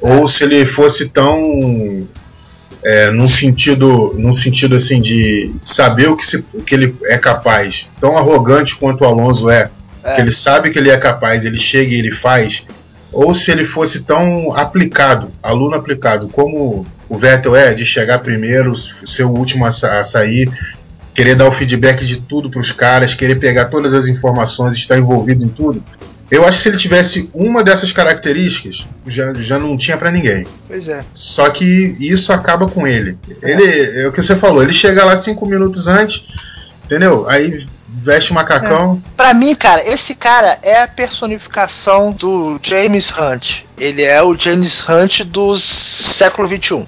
[0.00, 2.06] ou se ele fosse tão
[2.84, 7.16] é, num sentido num sentido assim de saber o que, se, o que ele é
[7.16, 7.88] capaz.
[8.00, 9.70] Tão arrogante quanto o Alonso é,
[10.02, 10.14] é.
[10.14, 12.66] que ele sabe que ele é capaz ele chega e ele faz.
[13.10, 18.74] Ou se ele fosse tão aplicado aluno aplicado como o Vettel é de chegar primeiro
[18.76, 20.50] ser o último a, a sair
[21.14, 24.98] querer dar o feedback de tudo para os caras querer pegar todas as informações estar
[24.98, 25.82] envolvido em tudo
[26.30, 30.46] eu acho que se ele tivesse uma dessas características, já, já não tinha para ninguém.
[30.66, 31.04] Pois é.
[31.12, 33.18] Só que isso acaba com ele.
[33.42, 33.50] É.
[33.50, 36.26] Ele, é o que você falou, ele chega lá cinco minutos antes,
[36.84, 37.26] entendeu?
[37.28, 37.66] Aí
[38.02, 39.02] veste o macacão.
[39.04, 39.16] É.
[39.16, 43.62] Pra mim, cara, esse cara é a personificação do James Hunt.
[43.78, 46.86] Ele é o James Hunt do século XXI.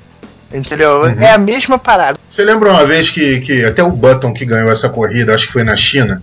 [0.52, 1.02] Entendeu?
[1.02, 1.16] Uhum.
[1.18, 2.18] É a mesma parada.
[2.26, 5.52] Você lembra uma vez que, que até o Button que ganhou essa corrida, acho que
[5.52, 6.22] foi na China,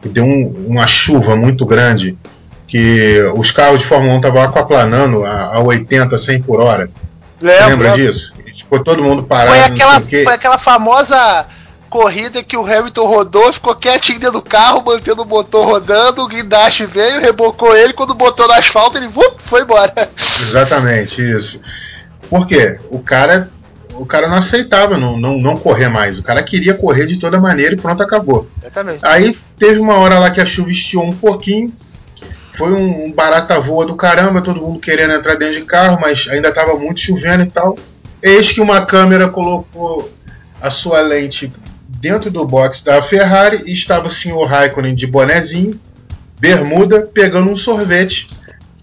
[0.00, 2.18] que deu um, uma chuva muito grande
[2.70, 6.88] que os carros de Fórmula 1 estavam aquaplanando a, a 80, 100 por hora.
[7.40, 8.32] Lembra, lembra disso?
[8.54, 9.50] ficou todo mundo parado.
[9.50, 11.46] Foi aquela, foi aquela famosa
[11.88, 16.28] corrida que o Hamilton rodou, ficou quietinho dentro do carro, mantendo o motor rodando, o
[16.28, 20.08] guindaste veio, rebocou ele, quando botou no asfalto, ele vup, foi embora.
[20.40, 21.60] Exatamente, isso.
[22.28, 22.78] Por quê?
[22.90, 23.50] O cara,
[23.94, 26.18] o cara não aceitava não, não, não correr mais.
[26.18, 28.48] O cara queria correr de toda maneira e pronto, acabou.
[28.60, 29.00] Exatamente.
[29.02, 31.72] Aí teve uma hora lá que a chuva estiou um pouquinho,
[32.60, 36.50] foi um barata voa do caramba, todo mundo querendo entrar dentro de carro, mas ainda
[36.50, 37.74] estava muito chovendo e tal.
[38.22, 40.12] Eis que uma câmera colocou
[40.60, 41.50] a sua lente
[41.88, 45.80] dentro do box da Ferrari e estava o senhor Raikkonen de bonezinho,
[46.38, 48.28] bermuda, pegando um sorvete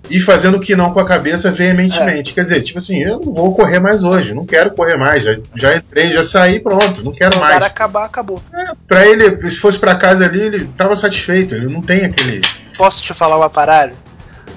[0.10, 2.32] e fazendo que não com a cabeça veementemente.
[2.32, 2.34] É.
[2.34, 5.38] Quer dizer, tipo assim, eu não vou correr mais hoje, não quero correr mais, já,
[5.56, 7.62] já entrei, já saí, pronto, não quero mais.
[7.62, 8.42] acabar, acabou.
[8.52, 12.42] É, pra ele, se fosse para casa ali, ele tava satisfeito, ele não tem aquele.
[12.78, 13.96] Posso te falar uma parada?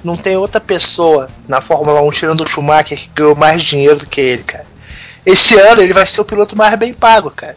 [0.05, 4.07] Não tem outra pessoa na Fórmula 1 tirando o Schumacher que ganhou mais dinheiro do
[4.07, 4.67] que ele, cara.
[5.25, 7.57] Esse ano ele vai ser o piloto mais bem pago, cara.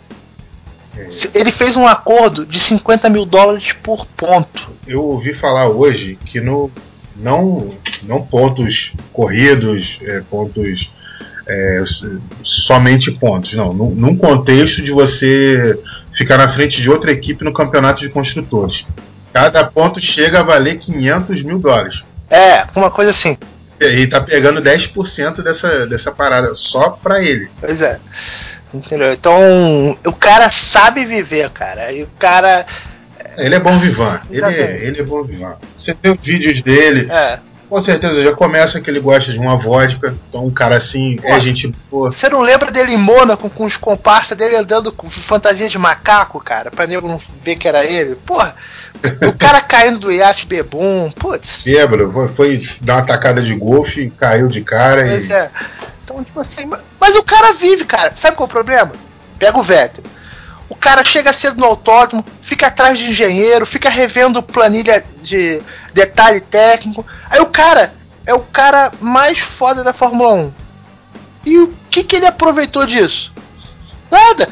[0.97, 1.07] É.
[1.33, 4.71] Ele fez um acordo de 50 mil dólares por ponto.
[4.85, 6.71] Eu ouvi falar hoje que no,
[7.15, 10.91] não, não pontos corridos, é, pontos
[11.47, 11.83] é,
[12.43, 13.73] somente pontos, não.
[13.73, 15.79] Num, num, contexto de você
[16.11, 18.85] ficar na frente de outra equipe no campeonato de construtores.
[19.33, 22.03] Cada ponto chega a valer 500 mil dólares.
[22.29, 23.35] É, uma coisa assim.
[23.81, 27.49] E tá pegando 10% dessa, dessa parada só pra ele.
[27.59, 27.99] Pois é.
[28.73, 29.11] Entendeu?
[29.11, 31.91] Então, o cara sabe viver, cara.
[31.91, 32.65] E o cara
[33.37, 34.19] ele é bom vivan.
[34.29, 35.55] Ele é, ele é bom vivan.
[35.77, 37.11] Você vê os vídeos dele.
[37.11, 37.39] É.
[37.69, 40.13] Com certeza, já começa que ele gosta de uma vodka.
[40.29, 42.11] Então, um cara assim, Pô, é gente boa.
[42.11, 46.39] Você não lembra dele em Mônaco com os comparsas dele andando com fantasia de macaco,
[46.39, 46.69] cara?
[46.69, 48.15] Pra nego não ver que era ele?
[48.15, 48.55] Porra,
[49.27, 51.65] o cara caindo do iate bebum, putz.
[51.65, 55.33] Lembra, foi, foi dar uma tacada de golfe, caiu de cara pois e.
[55.33, 55.51] É.
[56.03, 56.69] Então, tipo assim,
[56.99, 58.15] mas o cara vive, cara.
[58.15, 58.91] Sabe qual é o problema?
[59.39, 60.03] Pega o Vettel.
[60.69, 65.61] O cara chega cedo no autódromo, fica atrás de engenheiro, fica revendo planilha de
[65.93, 67.05] detalhe técnico.
[67.29, 67.93] Aí o cara
[68.25, 70.53] é o cara mais foda da Fórmula 1.
[71.45, 73.33] E o que, que ele aproveitou disso?
[74.09, 74.47] Nada.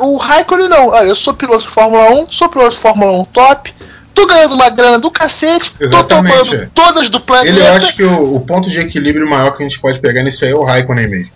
[0.00, 0.88] O, o Raikkonen não.
[0.88, 3.74] Olha, eu sou piloto de Fórmula 1, sou piloto de Fórmula 1 top,
[4.14, 6.36] tô ganhando uma grana do cacete, Exatamente.
[6.36, 7.56] tô tomando todas do planeta.
[7.56, 10.22] Ele, eu acho que o, o, ponto de equilíbrio maior que a gente pode pegar
[10.22, 11.32] nisso aí é o Raikkonen mesmo.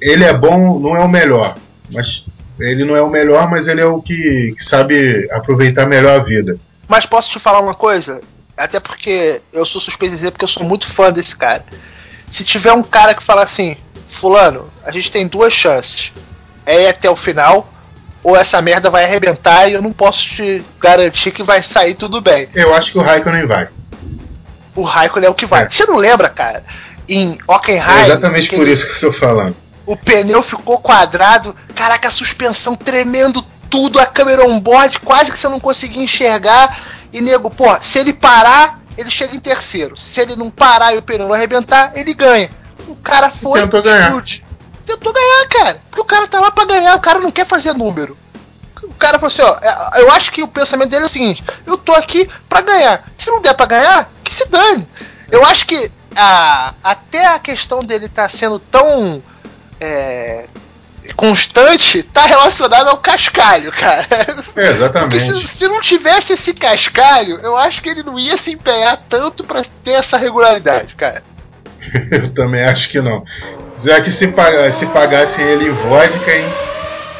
[0.00, 1.56] Ele é bom, não é o melhor,
[1.92, 2.26] mas
[2.58, 6.24] ele não é o melhor, mas ele é o que, que sabe aproveitar melhor a
[6.24, 6.58] vida.
[6.88, 8.20] Mas posso te falar uma coisa?
[8.56, 11.64] Até porque eu sou suspeito de dizer porque eu sou muito fã desse cara.
[12.30, 13.76] Se tiver um cara que fala assim,
[14.08, 16.12] fulano, a gente tem duas chances.
[16.68, 17.72] É ir até o final,
[18.22, 22.20] ou essa merda vai arrebentar e eu não posso te garantir que vai sair tudo
[22.20, 22.48] bem.
[22.54, 23.68] Eu acho que o Raikkonen vai.
[24.74, 25.64] O Raikkonen é o que vai.
[25.64, 25.68] É.
[25.68, 26.64] Você não lembra, cara?
[27.08, 28.02] Em Hockenheim...
[28.02, 28.72] É exatamente por ele...
[28.72, 29.56] isso que eu estou falando
[29.88, 35.48] o pneu ficou quadrado, caraca, a suspensão tremendo tudo, a câmera on-board quase que você
[35.48, 36.78] não conseguia enxergar.
[37.10, 39.96] E nego, pô, se ele parar, ele chega em terceiro.
[39.96, 42.50] Se ele não parar e o pneu não arrebentar, ele ganha.
[42.86, 43.62] O cara foi.
[43.62, 44.22] Tentou ganhar.
[44.88, 45.82] Tentou ganhar, cara.
[45.90, 48.16] Porque o cara tá lá pra ganhar, o cara não quer fazer número.
[48.82, 51.44] O cara falou assim, ó, é, eu acho que o pensamento dele é o seguinte,
[51.66, 53.04] eu tô aqui pra ganhar.
[53.18, 54.88] Se não der pra ganhar, que se dane.
[55.30, 59.22] Eu acho que a, até a questão dele tá sendo tão
[59.78, 60.46] é,
[61.14, 64.06] constante tá relacionado ao cascalho, cara.
[64.56, 65.20] É, exatamente.
[65.20, 69.44] Se, se, não tivesse esse cascalho, eu acho que ele não ia se empenhar tanto
[69.44, 71.22] para ter essa regularidade, cara.
[72.10, 73.22] eu também acho que não.
[73.78, 74.32] Já que se,
[74.72, 76.44] se pagassem ele vodka, hein?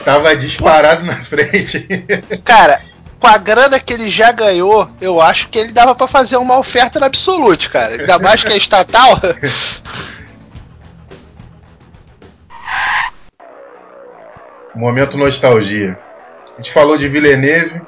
[0.04, 1.86] Tava disparado na frente.
[2.44, 2.80] cara,
[3.20, 6.59] com a grana que ele já ganhou, eu acho que ele dava para fazer uma
[6.59, 7.94] oferta na Absolute, cara.
[7.96, 9.20] Ainda mais que é estatal.
[14.74, 15.98] Momento nostalgia.
[16.56, 17.82] A gente falou de Villeneuve.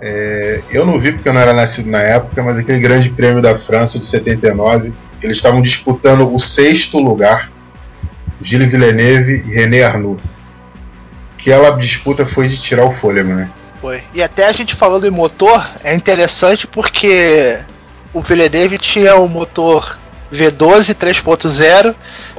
[0.00, 3.40] É, eu não vi porque eu não era nascido na época, mas aquele grande prêmio
[3.42, 4.92] da França de 79,
[5.22, 7.50] eles estavam disputando o sexto lugar,
[8.40, 10.20] Gilles Villeneuve e René Arnoux.
[11.38, 13.50] Aquela disputa foi de tirar o fôlego, né?
[13.80, 14.02] Foi.
[14.14, 17.58] E até a gente falando em motor, é interessante porque
[18.12, 19.98] o Villeneuve tinha o motor
[20.32, 21.94] V12 3.0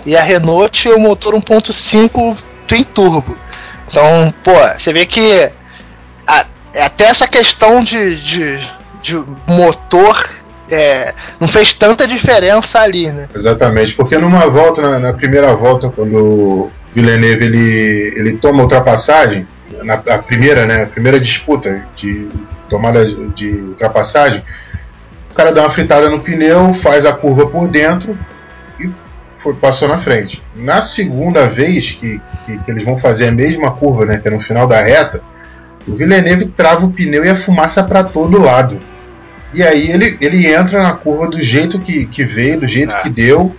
[0.05, 2.37] e a Renault tinha o motor 1.5
[2.67, 3.37] twin turbo.
[3.87, 5.51] Então, pô, você vê que
[6.27, 6.45] a,
[6.83, 8.69] até essa questão de, de,
[9.01, 9.15] de
[9.47, 10.23] motor
[10.71, 13.27] é, não fez tanta diferença ali, né?
[13.35, 19.47] Exatamente, porque numa volta, na, na primeira volta, quando o Villeneuve ele, ele toma ultrapassagem,
[19.83, 22.27] na a primeira, né, a primeira disputa de
[22.69, 24.43] tomada de ultrapassagem,
[25.31, 28.17] o cara dá uma fritada no pneu, faz a curva por dentro
[29.45, 30.43] foi, passou na frente.
[30.55, 34.31] Na segunda vez que, que, que, eles vão fazer a mesma curva, né, que é
[34.31, 35.21] no final da reta,
[35.87, 38.79] o Villeneuve trava o pneu e a fumaça para todo lado.
[39.53, 43.01] E aí ele, ele entra na curva do jeito que, que veio, do jeito ah.
[43.01, 43.55] que deu,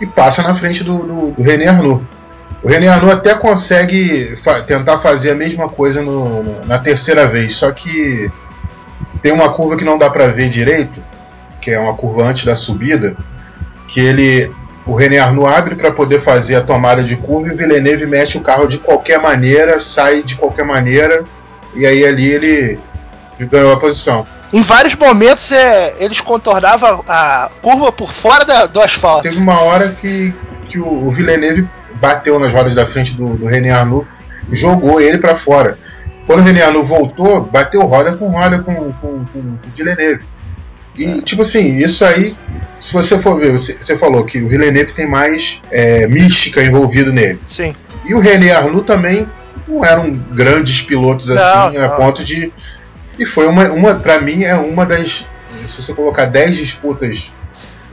[0.00, 2.02] e passa na frente do, do, do René Arnoux.
[2.62, 7.54] O René Arnoux até consegue fa tentar fazer a mesma coisa no, na terceira vez,
[7.54, 8.30] só que
[9.22, 11.02] tem uma curva que não dá para ver direito,
[11.60, 13.16] que é uma curva antes da subida,
[13.88, 14.50] que ele
[14.86, 18.38] o René Arnoux abre para poder fazer a tomada de curva e o Villeneuve mexe
[18.38, 21.24] o carro de qualquer maneira, sai de qualquer maneira
[21.74, 22.78] e aí ali ele,
[23.38, 24.24] ele ganhou a posição.
[24.52, 29.22] Em vários momentos é, eles contornavam a curva por fora da, do asfalto.
[29.22, 30.32] Teve uma hora que,
[30.68, 31.68] que o, o Villeneuve
[32.00, 34.06] bateu nas rodas da frente do, do René Arnoux
[34.50, 35.78] e jogou ele para fora.
[36.26, 40.24] Quando o René Arnoux voltou, bateu roda com roda com, com, com, o Villeneuve.
[40.96, 42.34] E, tipo assim, isso aí,
[42.80, 47.12] se você for ver, você, você falou que o Villeneuve tem mais é, mística envolvido
[47.12, 47.38] nele.
[47.46, 47.74] Sim.
[48.04, 49.28] E o René Arnoux também
[49.68, 51.96] não eram grandes pilotos assim, Não, a não.
[51.96, 52.52] ponto de.
[53.18, 55.26] E foi uma, uma para mim, é uma das.
[55.64, 57.32] Se você colocar 10 disputas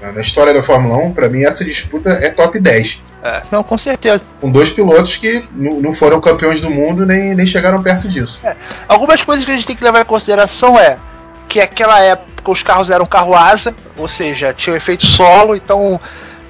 [0.02, 3.02] na na história da Fórmula 1, para mim essa disputa é top 10.
[3.24, 4.22] É, não, com certeza.
[4.42, 8.42] Com dois pilotos que não foram campeões do mundo nem, nem chegaram perto disso.
[8.88, 11.00] Algumas coisas que a gente tem que levar em consideração é
[11.48, 16.00] que aquela época os carros eram carro asa, ou seja, tinha o efeito solo, então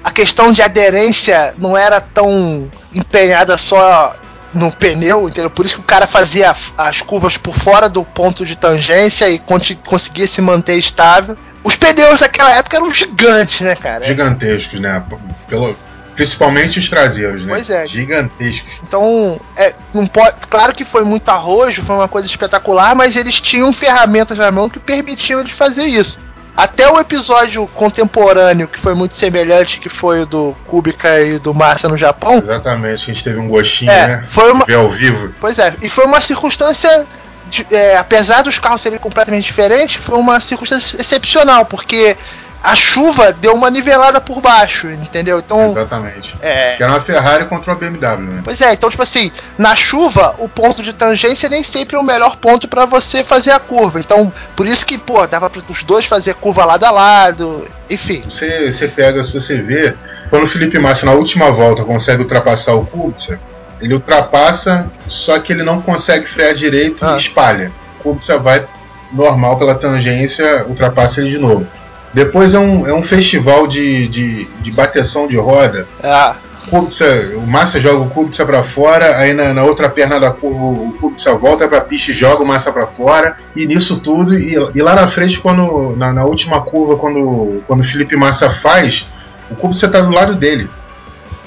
[0.02, 4.16] a questão de aderência não era tão empenhada só
[4.54, 5.50] no pneu, entendeu?
[5.50, 9.38] Por isso que o cara fazia as curvas por fora do ponto de tangência e
[9.38, 11.36] conseguia se manter estável.
[11.62, 14.04] Os pneus daquela época eram gigantes, né, cara?
[14.04, 15.02] Gigantescos, né?
[15.48, 15.74] Pelo,
[16.14, 17.52] principalmente os traseiros, né?
[17.52, 17.86] Pois é.
[17.86, 18.80] Gigantescos.
[18.82, 23.40] Então, é, não pode, claro que foi muito arrojo, foi uma coisa espetacular, mas eles
[23.40, 26.18] tinham ferramentas na mão que permitiam eles fazer isso.
[26.56, 31.52] Até o episódio contemporâneo, que foi muito semelhante, que foi o do Kubica e do
[31.52, 32.38] Massa no Japão.
[32.38, 34.24] Exatamente, a gente teve um gostinho, É, né?
[34.26, 35.34] foi uma, Ver ao vivo.
[35.40, 37.06] pois é, e foi uma circunstância,
[37.46, 42.16] de- é, apesar dos carros serem completamente diferentes, foi uma circunstância excepcional, porque
[42.64, 45.38] a chuva deu uma nivelada por baixo, entendeu?
[45.38, 46.34] Então, Exatamente.
[46.40, 48.40] é, Que era uma Ferrari contra uma BMW, né?
[48.42, 52.02] Pois é, então, tipo assim, na chuva, o ponto de tangência nem sempre é o
[52.02, 54.00] melhor ponto pra você fazer a curva.
[54.00, 58.24] Então, por isso que, pô, dava para os dois fazer curva lado a lado, enfim.
[58.28, 59.94] Você, você pega, se você vê,
[60.30, 63.38] quando o Felipe Massa na última volta consegue ultrapassar o Kubica,
[63.78, 67.12] ele ultrapassa, só que ele não consegue frear direito Ah.
[67.12, 67.70] e espalha.
[68.00, 68.66] O Kubica vai
[69.12, 71.66] normal pela tangência, ultrapassa ele de novo.
[72.14, 75.86] Depois é um, é um festival de, de, de bateção de roda.
[76.02, 76.36] Ah,
[76.66, 77.04] O Kubica,
[77.36, 80.92] o Massa joga o Kubica pra fora, aí na, na outra perna da curva o
[80.98, 84.80] Kubica volta pra pista e joga o Massa pra fora, e nisso tudo, e, e
[84.80, 89.06] lá na frente, quando na, na última curva, quando, quando o Felipe Massa faz,
[89.50, 90.70] o Kubica tá do lado dele.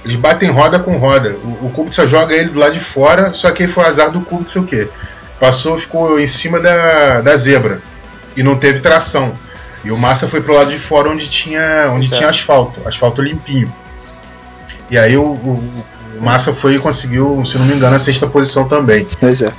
[0.03, 1.35] Eles batem roda com roda.
[1.43, 4.11] O, o Kubica joga ele do lado de fora, só que aí foi o azar
[4.11, 4.89] do Kubica o quê?
[5.39, 7.81] Passou, ficou em cima da, da zebra
[8.35, 9.33] e não teve tração.
[9.87, 12.17] E o Massa foi pro lado de fora onde tinha, onde Certo.
[12.17, 13.73] tinha asfalto, asfalto limpinho.
[14.91, 15.83] E aí o, o-
[16.17, 19.07] o Massa foi e conseguiu, se não me engano, a sexta posição também.
[19.19, 19.53] pois é.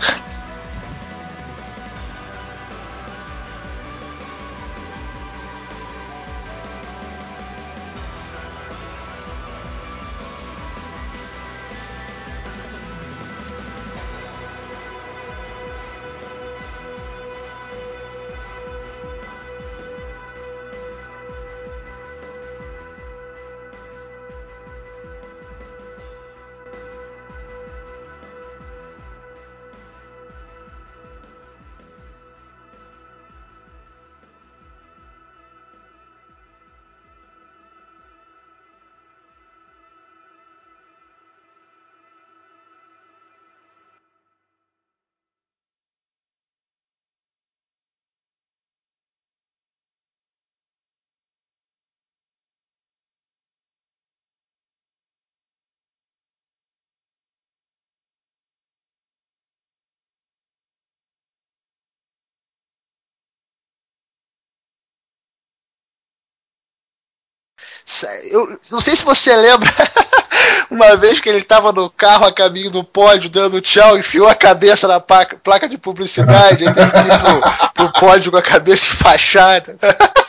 [68.31, 69.71] Eu não sei se você lembra
[70.71, 74.35] uma vez que ele tava no carro a caminho do pódio dando tchau, enfiou a
[74.35, 78.87] cabeça na placa, de publicidade, aí teve que ir pro, pro pódio com a cabeça
[78.87, 79.79] enfaixada.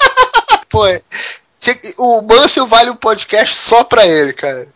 [0.70, 0.86] Pô,
[1.98, 4.68] o Mansell vale um podcast só pra ele, cara.